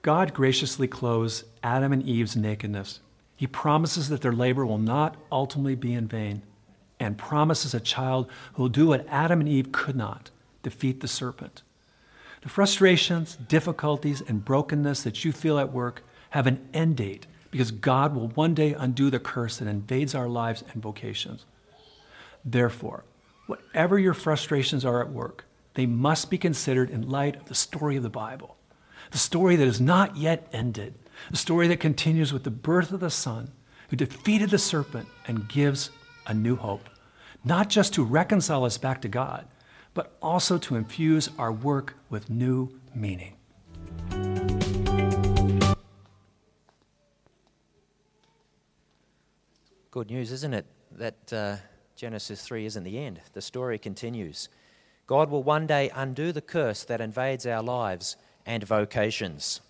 God 0.00 0.32
graciously 0.32 0.88
clothes 0.88 1.44
Adam 1.62 1.92
and 1.92 2.02
Eve's 2.04 2.36
nakedness. 2.36 3.00
He 3.36 3.46
promises 3.46 4.08
that 4.08 4.22
their 4.22 4.32
labor 4.32 4.64
will 4.64 4.78
not 4.78 5.18
ultimately 5.30 5.74
be 5.74 5.92
in 5.92 6.08
vain 6.08 6.40
and 6.98 7.18
promises 7.18 7.74
a 7.74 7.80
child 7.80 8.30
who 8.54 8.62
will 8.62 8.70
do 8.70 8.86
what 8.86 9.06
Adam 9.08 9.40
and 9.40 9.48
Eve 9.48 9.72
could 9.72 9.94
not 9.94 10.30
defeat 10.62 11.00
the 11.00 11.08
serpent. 11.08 11.60
The 12.42 12.48
frustrations, 12.48 13.36
difficulties, 13.36 14.22
and 14.26 14.44
brokenness 14.44 15.02
that 15.02 15.24
you 15.24 15.32
feel 15.32 15.58
at 15.58 15.72
work 15.72 16.02
have 16.30 16.46
an 16.46 16.66
end 16.72 16.96
date 16.96 17.26
because 17.50 17.70
God 17.70 18.14
will 18.14 18.28
one 18.28 18.54
day 18.54 18.72
undo 18.72 19.10
the 19.10 19.18
curse 19.18 19.58
that 19.58 19.68
invades 19.68 20.14
our 20.14 20.28
lives 20.28 20.64
and 20.72 20.82
vocations. 20.82 21.44
Therefore, 22.44 23.04
whatever 23.46 23.98
your 23.98 24.14
frustrations 24.14 24.84
are 24.84 25.02
at 25.02 25.10
work, 25.10 25.44
they 25.74 25.86
must 25.86 26.30
be 26.30 26.38
considered 26.38 26.90
in 26.90 27.08
light 27.08 27.36
of 27.36 27.46
the 27.46 27.54
story 27.54 27.96
of 27.96 28.02
the 28.02 28.08
Bible, 28.08 28.56
the 29.10 29.18
story 29.18 29.56
that 29.56 29.66
is 29.66 29.80
not 29.80 30.16
yet 30.16 30.48
ended, 30.52 30.94
the 31.30 31.36
story 31.36 31.68
that 31.68 31.80
continues 31.80 32.32
with 32.32 32.44
the 32.44 32.50
birth 32.50 32.92
of 32.92 33.00
the 33.00 33.10
Son 33.10 33.50
who 33.88 33.96
defeated 33.96 34.50
the 34.50 34.58
serpent 34.58 35.08
and 35.26 35.48
gives 35.48 35.90
a 36.26 36.32
new 36.32 36.56
hope, 36.56 36.88
not 37.44 37.68
just 37.68 37.92
to 37.94 38.04
reconcile 38.04 38.64
us 38.64 38.78
back 38.78 39.02
to 39.02 39.08
God 39.08 39.46
but 39.94 40.16
also 40.22 40.58
to 40.58 40.76
infuse 40.76 41.30
our 41.38 41.52
work 41.52 41.94
with 42.08 42.30
new 42.30 42.70
meaning. 42.94 43.34
Good 49.90 50.10
news, 50.10 50.30
isn't 50.30 50.54
it? 50.54 50.66
That 50.92 51.32
uh, 51.32 51.56
Genesis 51.96 52.42
3 52.42 52.66
isn't 52.66 52.84
the 52.84 52.98
end. 52.98 53.20
The 53.32 53.42
story 53.42 53.78
continues. 53.78 54.48
God 55.06 55.30
will 55.30 55.42
one 55.42 55.66
day 55.66 55.90
undo 55.94 56.30
the 56.30 56.40
curse 56.40 56.84
that 56.84 57.00
invades 57.00 57.46
our 57.46 57.62
lives 57.62 58.16
and 58.46 58.62
vocations. 58.62 59.60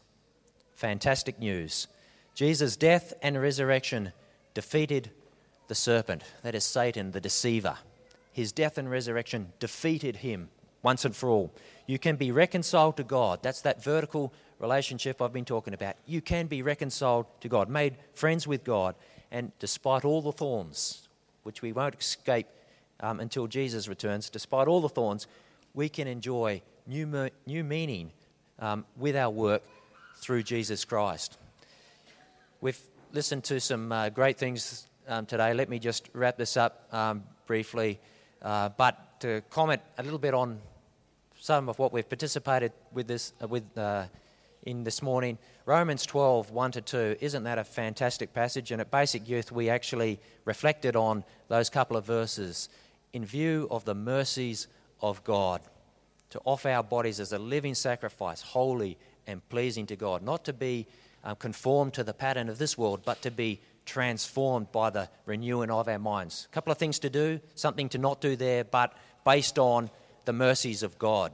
Fantastic 0.74 1.38
news. 1.38 1.88
Jesus' 2.34 2.76
death 2.76 3.14
and 3.22 3.40
resurrection 3.40 4.12
defeated 4.54 5.10
the 5.68 5.74
serpent, 5.74 6.22
that 6.42 6.54
is 6.54 6.64
Satan, 6.64 7.12
the 7.12 7.20
deceiver 7.20 7.78
his 8.32 8.52
death 8.52 8.78
and 8.78 8.90
resurrection 8.90 9.52
defeated 9.58 10.16
him 10.16 10.48
once 10.82 11.04
and 11.04 11.14
for 11.14 11.28
all. 11.28 11.52
You 11.86 11.98
can 11.98 12.16
be 12.16 12.30
reconciled 12.32 12.96
to 12.96 13.04
God. 13.04 13.40
That's 13.42 13.62
that 13.62 13.82
vertical 13.82 14.32
relationship 14.58 15.20
I've 15.20 15.32
been 15.32 15.44
talking 15.44 15.74
about. 15.74 15.96
You 16.06 16.20
can 16.20 16.46
be 16.46 16.62
reconciled 16.62 17.26
to 17.40 17.48
God, 17.48 17.68
made 17.68 17.96
friends 18.14 18.46
with 18.46 18.64
God, 18.64 18.94
and 19.30 19.52
despite 19.58 20.04
all 20.04 20.22
the 20.22 20.32
thorns, 20.32 21.08
which 21.42 21.62
we 21.62 21.72
won't 21.72 21.98
escape 21.98 22.46
um, 23.00 23.20
until 23.20 23.46
Jesus 23.46 23.88
returns, 23.88 24.30
despite 24.30 24.68
all 24.68 24.80
the 24.80 24.88
thorns, 24.88 25.26
we 25.74 25.88
can 25.88 26.06
enjoy 26.06 26.62
new, 26.86 27.30
new 27.46 27.64
meaning 27.64 28.12
um, 28.58 28.84
with 28.96 29.16
our 29.16 29.30
work 29.30 29.62
through 30.16 30.42
Jesus 30.42 30.84
Christ. 30.84 31.38
We've 32.60 32.80
listened 33.12 33.44
to 33.44 33.60
some 33.60 33.90
uh, 33.90 34.10
great 34.10 34.36
things 34.36 34.86
um, 35.08 35.26
today. 35.26 35.54
Let 35.54 35.68
me 35.68 35.78
just 35.78 36.08
wrap 36.12 36.36
this 36.36 36.56
up 36.56 36.86
um, 36.92 37.24
briefly. 37.46 37.98
Uh, 38.42 38.70
but 38.70 39.20
to 39.20 39.42
comment 39.50 39.82
a 39.98 40.02
little 40.02 40.18
bit 40.18 40.34
on 40.34 40.58
some 41.38 41.68
of 41.68 41.78
what 41.78 41.92
we've 41.92 42.08
participated 42.08 42.72
with 42.92 43.06
this 43.06 43.32
uh, 43.42 43.48
with 43.48 43.64
uh, 43.76 44.04
in 44.64 44.84
this 44.84 45.00
morning, 45.00 45.38
Romans 45.64 46.04
12, 46.04 46.50
1 46.50 46.72
to 46.72 46.80
2, 46.82 47.16
isn't 47.20 47.44
that 47.44 47.58
a 47.58 47.64
fantastic 47.64 48.34
passage? 48.34 48.72
And 48.72 48.80
at 48.80 48.90
Basic 48.90 49.26
Youth, 49.26 49.50
we 49.50 49.70
actually 49.70 50.20
reflected 50.44 50.96
on 50.96 51.24
those 51.48 51.70
couple 51.70 51.96
of 51.96 52.04
verses. 52.04 52.68
In 53.12 53.24
view 53.24 53.68
of 53.70 53.84
the 53.86 53.94
mercies 53.94 54.66
of 55.00 55.24
God 55.24 55.62
to 56.30 56.40
offer 56.44 56.68
our 56.68 56.82
bodies 56.82 57.20
as 57.20 57.32
a 57.32 57.38
living 57.38 57.74
sacrifice, 57.74 58.42
holy 58.42 58.98
and 59.26 59.46
pleasing 59.48 59.86
to 59.86 59.96
God, 59.96 60.22
not 60.22 60.44
to 60.44 60.52
be 60.52 60.86
um, 61.24 61.36
conformed 61.36 61.94
to 61.94 62.04
the 62.04 62.14
pattern 62.14 62.48
of 62.48 62.58
this 62.58 62.76
world, 62.76 63.00
but 63.04 63.22
to 63.22 63.30
be 63.30 63.60
transformed 63.90 64.70
by 64.70 64.88
the 64.88 65.08
renewing 65.26 65.68
of 65.68 65.88
our 65.88 65.98
minds. 65.98 66.46
A 66.48 66.54
couple 66.54 66.70
of 66.70 66.78
things 66.78 67.00
to 67.00 67.10
do, 67.10 67.40
something 67.56 67.88
to 67.88 67.98
not 67.98 68.20
do 68.20 68.36
there, 68.36 68.62
but 68.62 68.94
based 69.24 69.58
on 69.58 69.90
the 70.26 70.32
mercies 70.32 70.84
of 70.84 70.96
God. 70.96 71.32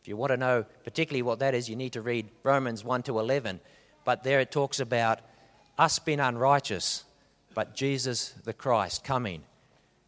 If 0.00 0.08
you 0.08 0.16
want 0.16 0.30
to 0.32 0.36
know 0.36 0.64
particularly 0.82 1.22
what 1.22 1.38
that 1.38 1.54
is, 1.54 1.70
you 1.70 1.76
need 1.76 1.92
to 1.92 2.02
read 2.02 2.28
Romans 2.42 2.82
1 2.82 3.04
to 3.04 3.20
11. 3.20 3.60
But 4.04 4.24
there 4.24 4.40
it 4.40 4.50
talks 4.50 4.80
about 4.80 5.20
us 5.78 6.00
being 6.00 6.18
unrighteous, 6.18 7.04
but 7.54 7.76
Jesus 7.76 8.34
the 8.44 8.52
Christ 8.52 9.04
coming 9.04 9.42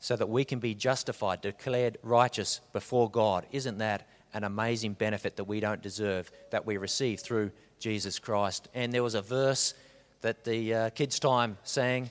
so 0.01 0.17
that 0.17 0.29
we 0.29 0.45
can 0.45 0.59
be 0.59 0.75
justified, 0.75 1.41
declared 1.41 1.99
righteous 2.03 2.61
before 2.73 3.09
God. 3.09 3.47
Isn't 3.53 3.79
that 3.79 4.09
an 4.35 4.43
amazing 4.43 4.95
benefit 4.95 5.37
that 5.37 5.45
we 5.45 5.61
don't 5.61 5.83
deserve 5.83 6.33
that 6.51 6.67
we 6.67 6.79
receive 6.79 7.21
through 7.21 7.53
Jesus 7.79 8.19
Christ? 8.19 8.69
And 8.75 8.93
there 8.93 9.05
was 9.05 9.15
a 9.15 9.23
verse 9.23 9.73
that 10.21 10.45
the 10.45 10.75
uh, 10.75 10.91
kids' 10.91 11.19
time 11.19 11.59
sang. 11.63 12.11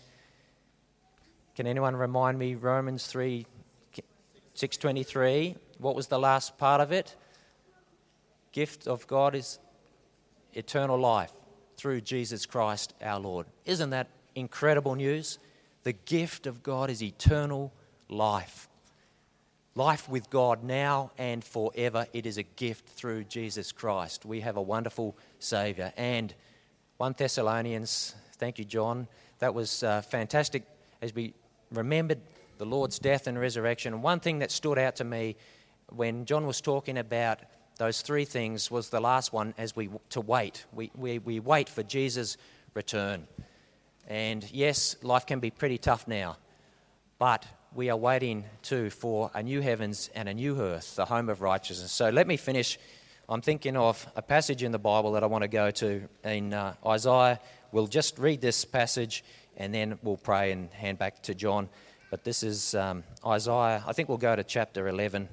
Can 1.55 1.67
anyone 1.67 1.95
remind 1.95 2.37
me 2.37 2.55
Romans 2.55 3.07
3 3.07 3.45
623? 4.53 5.55
What 5.79 5.95
was 5.95 6.07
the 6.07 6.19
last 6.19 6.57
part 6.57 6.81
of 6.81 6.91
it? 6.91 7.15
Gift 8.51 8.87
of 8.87 9.05
God 9.07 9.35
is 9.35 9.59
eternal 10.53 10.97
life 10.97 11.31
through 11.77 12.01
Jesus 12.01 12.45
Christ 12.45 12.93
our 13.01 13.19
Lord. 13.19 13.47
Isn't 13.65 13.89
that 13.89 14.07
incredible 14.33 14.95
news? 14.95 15.39
The 15.83 15.93
gift 15.93 16.47
of 16.47 16.63
God 16.63 16.89
is 16.89 17.03
eternal 17.03 17.73
life. 18.09 18.69
Life 19.75 20.07
with 20.07 20.29
God 20.29 20.63
now 20.63 21.11
and 21.17 21.43
forever. 21.43 22.07
It 22.13 22.25
is 22.25 22.37
a 22.37 22.43
gift 22.43 22.87
through 22.87 23.25
Jesus 23.25 23.73
Christ. 23.73 24.25
We 24.25 24.39
have 24.39 24.55
a 24.55 24.61
wonderful 24.61 25.17
Savior. 25.39 25.91
And 25.97 26.33
1 26.97 27.15
Thessalonians, 27.17 28.15
thank 28.37 28.57
you, 28.57 28.63
John. 28.63 29.05
That 29.39 29.53
was 29.53 29.83
uh, 29.83 30.01
fantastic 30.01 30.63
as 31.01 31.13
we 31.13 31.33
remembered 31.73 32.21
the 32.57 32.65
Lord's 32.65 32.99
death 32.99 33.27
and 33.27 33.37
resurrection. 33.37 34.01
One 34.01 34.21
thing 34.21 34.39
that 34.39 34.49
stood 34.49 34.79
out 34.79 34.95
to 34.97 35.03
me 35.03 35.35
when 35.89 36.23
John 36.23 36.47
was 36.47 36.61
talking 36.61 36.97
about 36.97 37.39
those 37.77 38.01
three 38.01 38.23
things 38.23 38.71
was 38.71 38.89
the 38.89 39.01
last 39.01 39.33
one 39.33 39.53
as 39.57 39.75
we 39.75 39.89
to 40.11 40.21
wait. 40.21 40.63
We, 40.71 40.89
we, 40.95 41.19
we 41.19 41.41
wait 41.41 41.67
for 41.67 41.83
Jesus' 41.83 42.37
return. 42.73 43.27
And 44.07 44.49
yes, 44.53 44.95
life 45.03 45.25
can 45.25 45.41
be 45.41 45.51
pretty 45.51 45.77
tough 45.77 46.07
now, 46.07 46.37
but 47.19 47.45
we 47.73 47.89
are 47.89 47.97
waiting 47.97 48.45
too 48.61 48.89
for 48.89 49.29
a 49.33 49.43
new 49.43 49.59
heavens 49.59 50.09
and 50.15 50.29
a 50.29 50.33
new 50.33 50.61
earth, 50.61 50.95
the 50.95 51.03
home 51.03 51.27
of 51.27 51.41
righteousness. 51.41 51.91
So 51.91 52.09
let 52.09 52.25
me 52.25 52.37
finish 52.37 52.79
I'm 53.27 53.41
thinking 53.41 53.75
of 53.75 54.05
a 54.15 54.21
passage 54.21 54.61
in 54.61 54.71
the 54.71 54.77
Bible 54.77 55.13
that 55.13 55.23
I 55.23 55.25
want 55.25 55.41
to 55.41 55.47
go 55.47 55.71
to 55.71 56.07
in 56.23 56.53
uh, 56.53 56.75
Isaiah. 56.85 57.39
We'll 57.71 57.87
just 57.87 58.19
read 58.19 58.39
this 58.39 58.65
passage 58.65 59.23
and 59.57 59.73
then 59.73 59.97
we'll 60.03 60.17
pray 60.17 60.51
and 60.51 60.71
hand 60.71 60.99
back 60.99 61.23
to 61.23 61.33
John. 61.33 61.67
But 62.11 62.23
this 62.23 62.43
is 62.43 62.75
um, 62.75 63.03
Isaiah. 63.25 63.83
I 63.87 63.93
think 63.93 64.09
we'll 64.09 64.19
go 64.19 64.35
to 64.35 64.43
chapter 64.43 64.87
11. 64.87 65.27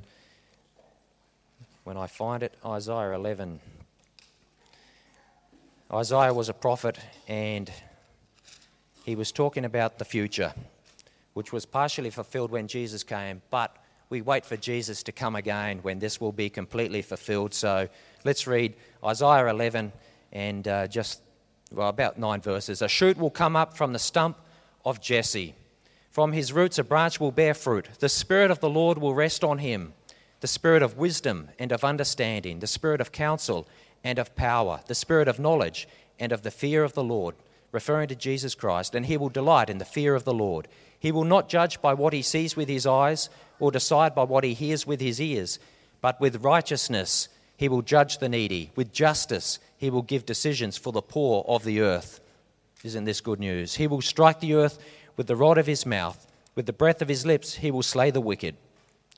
When 1.84 1.98
I 1.98 2.06
find 2.06 2.42
it, 2.42 2.54
Isaiah 2.64 3.12
11. 3.12 3.60
Isaiah 5.92 6.32
was 6.32 6.48
a 6.48 6.54
prophet 6.54 6.98
and 7.28 7.70
he 9.04 9.16
was 9.16 9.32
talking 9.32 9.66
about 9.66 9.98
the 9.98 10.06
future, 10.06 10.54
which 11.34 11.52
was 11.52 11.66
partially 11.66 12.08
fulfilled 12.08 12.52
when 12.52 12.68
Jesus 12.68 13.02
came, 13.02 13.42
but 13.50 13.76
we 14.12 14.20
wait 14.20 14.44
for 14.44 14.58
Jesus 14.58 15.02
to 15.04 15.10
come 15.10 15.34
again 15.36 15.78
when 15.78 15.98
this 15.98 16.20
will 16.20 16.32
be 16.32 16.50
completely 16.50 17.00
fulfilled. 17.00 17.54
So 17.54 17.88
let's 18.26 18.46
read 18.46 18.74
Isaiah 19.02 19.48
11 19.48 19.90
and 20.32 20.68
uh, 20.68 20.86
just 20.86 21.22
well, 21.72 21.88
about 21.88 22.18
nine 22.18 22.42
verses. 22.42 22.82
A 22.82 22.88
shoot 22.88 23.16
will 23.16 23.30
come 23.30 23.56
up 23.56 23.74
from 23.74 23.94
the 23.94 23.98
stump 23.98 24.36
of 24.84 25.00
Jesse. 25.00 25.54
From 26.10 26.32
his 26.32 26.52
roots, 26.52 26.78
a 26.78 26.84
branch 26.84 27.20
will 27.20 27.32
bear 27.32 27.54
fruit. 27.54 27.88
The 28.00 28.10
Spirit 28.10 28.50
of 28.50 28.60
the 28.60 28.68
Lord 28.68 28.98
will 28.98 29.14
rest 29.14 29.42
on 29.42 29.56
him 29.56 29.94
the 30.40 30.46
Spirit 30.46 30.82
of 30.82 30.98
wisdom 30.98 31.48
and 31.58 31.72
of 31.72 31.82
understanding, 31.82 32.58
the 32.58 32.66
Spirit 32.66 33.00
of 33.00 33.12
counsel 33.12 33.66
and 34.04 34.18
of 34.18 34.36
power, 34.36 34.80
the 34.88 34.94
Spirit 34.94 35.26
of 35.26 35.38
knowledge 35.38 35.88
and 36.18 36.32
of 36.32 36.42
the 36.42 36.50
fear 36.50 36.84
of 36.84 36.92
the 36.92 37.04
Lord, 37.04 37.34
referring 37.70 38.08
to 38.08 38.14
Jesus 38.14 38.54
Christ. 38.54 38.94
And 38.94 39.06
he 39.06 39.16
will 39.16 39.30
delight 39.30 39.70
in 39.70 39.78
the 39.78 39.86
fear 39.86 40.14
of 40.14 40.24
the 40.24 40.34
Lord. 40.34 40.68
He 41.02 41.10
will 41.10 41.24
not 41.24 41.48
judge 41.48 41.82
by 41.82 41.94
what 41.94 42.12
he 42.12 42.22
sees 42.22 42.54
with 42.54 42.68
his 42.68 42.86
eyes 42.86 43.28
or 43.58 43.72
decide 43.72 44.14
by 44.14 44.22
what 44.22 44.44
he 44.44 44.54
hears 44.54 44.86
with 44.86 45.00
his 45.00 45.20
ears, 45.20 45.58
but 46.00 46.20
with 46.20 46.44
righteousness 46.44 47.28
he 47.56 47.68
will 47.68 47.82
judge 47.82 48.18
the 48.18 48.28
needy. 48.28 48.70
With 48.76 48.92
justice 48.92 49.58
he 49.76 49.90
will 49.90 50.02
give 50.02 50.24
decisions 50.24 50.76
for 50.78 50.92
the 50.92 51.02
poor 51.02 51.44
of 51.48 51.64
the 51.64 51.80
earth. 51.80 52.20
Isn't 52.84 53.04
this 53.04 53.20
good 53.20 53.40
news? 53.40 53.74
He 53.74 53.88
will 53.88 54.00
strike 54.00 54.38
the 54.38 54.54
earth 54.54 54.78
with 55.16 55.26
the 55.26 55.34
rod 55.34 55.58
of 55.58 55.66
his 55.66 55.84
mouth. 55.84 56.24
With 56.54 56.66
the 56.66 56.72
breath 56.72 57.02
of 57.02 57.08
his 57.08 57.26
lips 57.26 57.56
he 57.56 57.72
will 57.72 57.82
slay 57.82 58.12
the 58.12 58.20
wicked. 58.20 58.54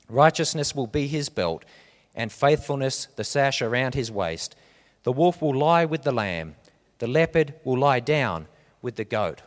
Righteousness 0.09 0.73
will 0.73 0.87
be 0.87 1.05
his 1.05 1.29
belt, 1.29 1.65
and 2.15 2.31
faithfulness 2.31 3.09
the 3.15 3.23
sash 3.23 3.61
around 3.61 3.93
his 3.93 4.11
waist. 4.11 4.55
The 5.03 5.11
wolf 5.11 5.39
will 5.39 5.55
lie 5.55 5.85
with 5.85 6.01
the 6.01 6.11
lamb, 6.11 6.55
The 6.97 7.05
leopard 7.05 7.53
will 7.63 7.77
lie 7.77 7.99
down 7.99 8.47
with 8.81 8.95
the 8.95 9.05
goat. 9.05 9.43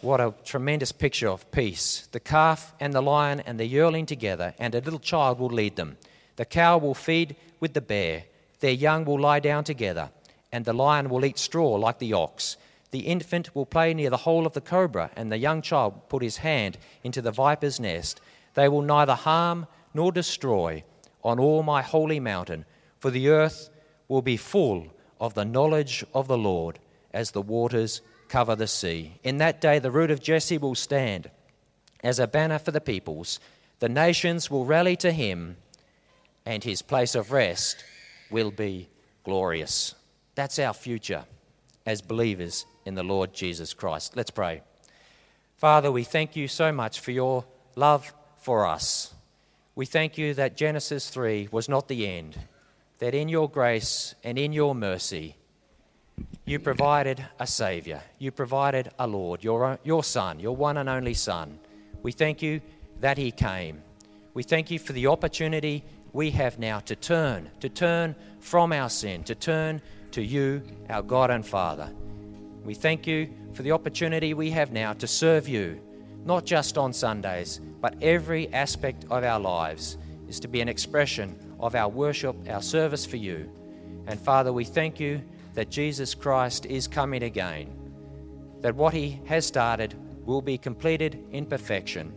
What 0.00 0.20
a 0.20 0.34
tremendous 0.44 0.92
picture 0.92 1.28
of 1.28 1.50
peace. 1.50 2.08
The 2.12 2.20
calf 2.20 2.74
and 2.78 2.92
the 2.92 3.00
lion 3.00 3.40
and 3.40 3.58
the 3.58 3.66
yearling 3.66 4.06
together, 4.06 4.54
and 4.58 4.74
a 4.74 4.80
little 4.80 4.98
child 4.98 5.38
will 5.38 5.48
lead 5.48 5.76
them. 5.76 5.96
The 6.36 6.44
cow 6.44 6.78
will 6.78 6.94
feed 6.94 7.36
with 7.60 7.74
the 7.74 7.80
bear. 7.80 8.24
Their 8.60 8.72
young 8.72 9.04
will 9.04 9.20
lie 9.20 9.40
down 9.40 9.64
together, 9.64 10.10
and 10.52 10.64
the 10.64 10.72
lion 10.72 11.08
will 11.08 11.24
eat 11.24 11.38
straw 11.38 11.76
like 11.76 11.98
the 11.98 12.12
ox. 12.12 12.56
The 12.90 13.00
infant 13.00 13.54
will 13.54 13.66
play 13.66 13.94
near 13.94 14.10
the 14.10 14.18
hole 14.18 14.46
of 14.46 14.52
the 14.52 14.60
cobra, 14.60 15.10
and 15.16 15.32
the 15.32 15.38
young 15.38 15.62
child 15.62 16.08
put 16.08 16.22
his 16.22 16.38
hand 16.38 16.76
into 17.02 17.22
the 17.22 17.32
viper's 17.32 17.80
nest. 17.80 18.20
They 18.54 18.68
will 18.68 18.82
neither 18.82 19.14
harm 19.14 19.66
nor 19.94 20.12
destroy 20.12 20.84
on 21.22 21.40
all 21.40 21.62
my 21.62 21.82
holy 21.82 22.20
mountain, 22.20 22.66
for 22.98 23.10
the 23.10 23.28
earth 23.28 23.70
will 24.08 24.22
be 24.22 24.36
full 24.36 24.88
of 25.20 25.34
the 25.34 25.44
knowledge 25.44 26.04
of 26.12 26.28
the 26.28 26.38
Lord 26.38 26.78
as 27.12 27.30
the 27.30 27.42
waters 27.42 28.00
cover 28.34 28.56
the 28.56 28.66
sea. 28.66 29.12
In 29.22 29.38
that 29.38 29.60
day, 29.60 29.78
the 29.78 29.92
root 29.92 30.10
of 30.10 30.20
Jesse 30.20 30.58
will 30.58 30.74
stand 30.74 31.30
as 32.02 32.18
a 32.18 32.26
banner 32.26 32.58
for 32.58 32.72
the 32.72 32.80
peoples. 32.80 33.38
The 33.78 33.88
nations 33.88 34.50
will 34.50 34.64
rally 34.64 34.96
to 34.96 35.12
him, 35.12 35.56
and 36.44 36.64
his 36.64 36.82
place 36.82 37.14
of 37.14 37.30
rest 37.30 37.84
will 38.32 38.50
be 38.50 38.88
glorious. 39.22 39.94
That's 40.34 40.58
our 40.58 40.74
future 40.74 41.26
as 41.86 42.02
believers 42.02 42.66
in 42.84 42.96
the 42.96 43.04
Lord 43.04 43.32
Jesus 43.32 43.72
Christ. 43.72 44.16
Let's 44.16 44.32
pray. 44.32 44.62
Father, 45.56 45.92
we 45.92 46.02
thank 46.02 46.34
you 46.34 46.48
so 46.48 46.72
much 46.72 46.98
for 46.98 47.12
your 47.12 47.44
love 47.76 48.12
for 48.38 48.66
us. 48.66 49.14
We 49.76 49.86
thank 49.86 50.18
you 50.18 50.34
that 50.34 50.56
Genesis 50.56 51.08
3 51.08 51.50
was 51.52 51.68
not 51.68 51.86
the 51.86 52.04
end, 52.08 52.36
that 52.98 53.14
in 53.14 53.28
your 53.28 53.48
grace 53.48 54.16
and 54.24 54.36
in 54.36 54.52
your 54.52 54.74
mercy, 54.74 55.36
you 56.46 56.58
provided 56.58 57.24
a 57.40 57.46
Saviour. 57.46 58.00
You 58.18 58.30
provided 58.30 58.90
a 58.98 59.06
Lord, 59.06 59.42
your, 59.42 59.78
your 59.82 60.04
Son, 60.04 60.38
your 60.38 60.54
one 60.54 60.76
and 60.76 60.88
only 60.88 61.14
Son. 61.14 61.58
We 62.02 62.12
thank 62.12 62.42
you 62.42 62.60
that 63.00 63.16
He 63.16 63.30
came. 63.30 63.82
We 64.34 64.42
thank 64.42 64.70
you 64.70 64.78
for 64.78 64.92
the 64.92 65.06
opportunity 65.06 65.84
we 66.12 66.30
have 66.32 66.58
now 66.58 66.80
to 66.80 66.94
turn, 66.94 67.50
to 67.60 67.68
turn 67.68 68.14
from 68.40 68.72
our 68.72 68.90
sin, 68.90 69.24
to 69.24 69.34
turn 69.34 69.80
to 70.10 70.22
you, 70.22 70.62
our 70.90 71.02
God 71.02 71.30
and 71.30 71.46
Father. 71.46 71.90
We 72.62 72.74
thank 72.74 73.06
you 73.06 73.30
for 73.54 73.62
the 73.62 73.72
opportunity 73.72 74.34
we 74.34 74.50
have 74.50 74.70
now 74.70 74.92
to 74.94 75.06
serve 75.06 75.48
you, 75.48 75.80
not 76.24 76.44
just 76.44 76.76
on 76.76 76.92
Sundays, 76.92 77.60
but 77.80 77.96
every 78.02 78.52
aspect 78.52 79.04
of 79.10 79.24
our 79.24 79.40
lives 79.40 79.96
is 80.28 80.40
to 80.40 80.48
be 80.48 80.60
an 80.60 80.68
expression 80.68 81.36
of 81.58 81.74
our 81.74 81.88
worship, 81.88 82.36
our 82.48 82.62
service 82.62 83.06
for 83.06 83.16
you. 83.16 83.50
And 84.06 84.20
Father, 84.20 84.52
we 84.52 84.64
thank 84.64 85.00
you 85.00 85.22
that 85.54 85.70
Jesus 85.70 86.14
Christ 86.14 86.66
is 86.66 86.86
coming 86.86 87.22
again, 87.22 87.72
that 88.60 88.74
what 88.74 88.92
he 88.92 89.20
has 89.26 89.46
started 89.46 89.94
will 90.24 90.42
be 90.42 90.58
completed 90.58 91.24
in 91.30 91.46
perfection, 91.46 92.12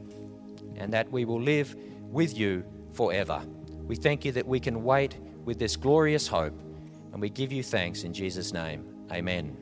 and 0.75 0.91
that 0.93 1.11
we 1.11 1.25
will 1.25 1.41
live 1.41 1.75
with 2.01 2.37
you 2.37 2.63
forever. 2.93 3.41
We 3.85 3.95
thank 3.95 4.25
you 4.25 4.31
that 4.33 4.47
we 4.47 4.59
can 4.59 4.83
wait 4.83 5.17
with 5.45 5.59
this 5.59 5.75
glorious 5.75 6.27
hope, 6.27 6.59
and 7.11 7.21
we 7.21 7.29
give 7.29 7.51
you 7.51 7.63
thanks 7.63 8.03
in 8.03 8.13
Jesus' 8.13 8.53
name. 8.53 8.85
Amen. 9.11 9.55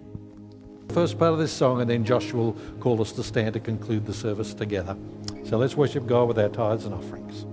First 0.90 1.18
part 1.18 1.34
of 1.34 1.40
this 1.40 1.52
song, 1.52 1.82
and 1.82 1.90
then 1.90 2.06
Joshua 2.06 2.40
will 2.40 2.58
call 2.80 3.02
us 3.02 3.12
to 3.14 3.24
stand 3.24 3.54
to 3.54 3.60
conclude 3.60 4.06
the 4.06 4.14
service 4.14 4.54
together. 4.54 4.96
So 5.44 5.58
let's 5.58 5.76
worship 5.76 6.08
God 6.08 6.28
with 6.28 6.40
our 6.40 6.50
tithes 6.50 6.86
and 6.86 6.94
offerings. 6.94 7.46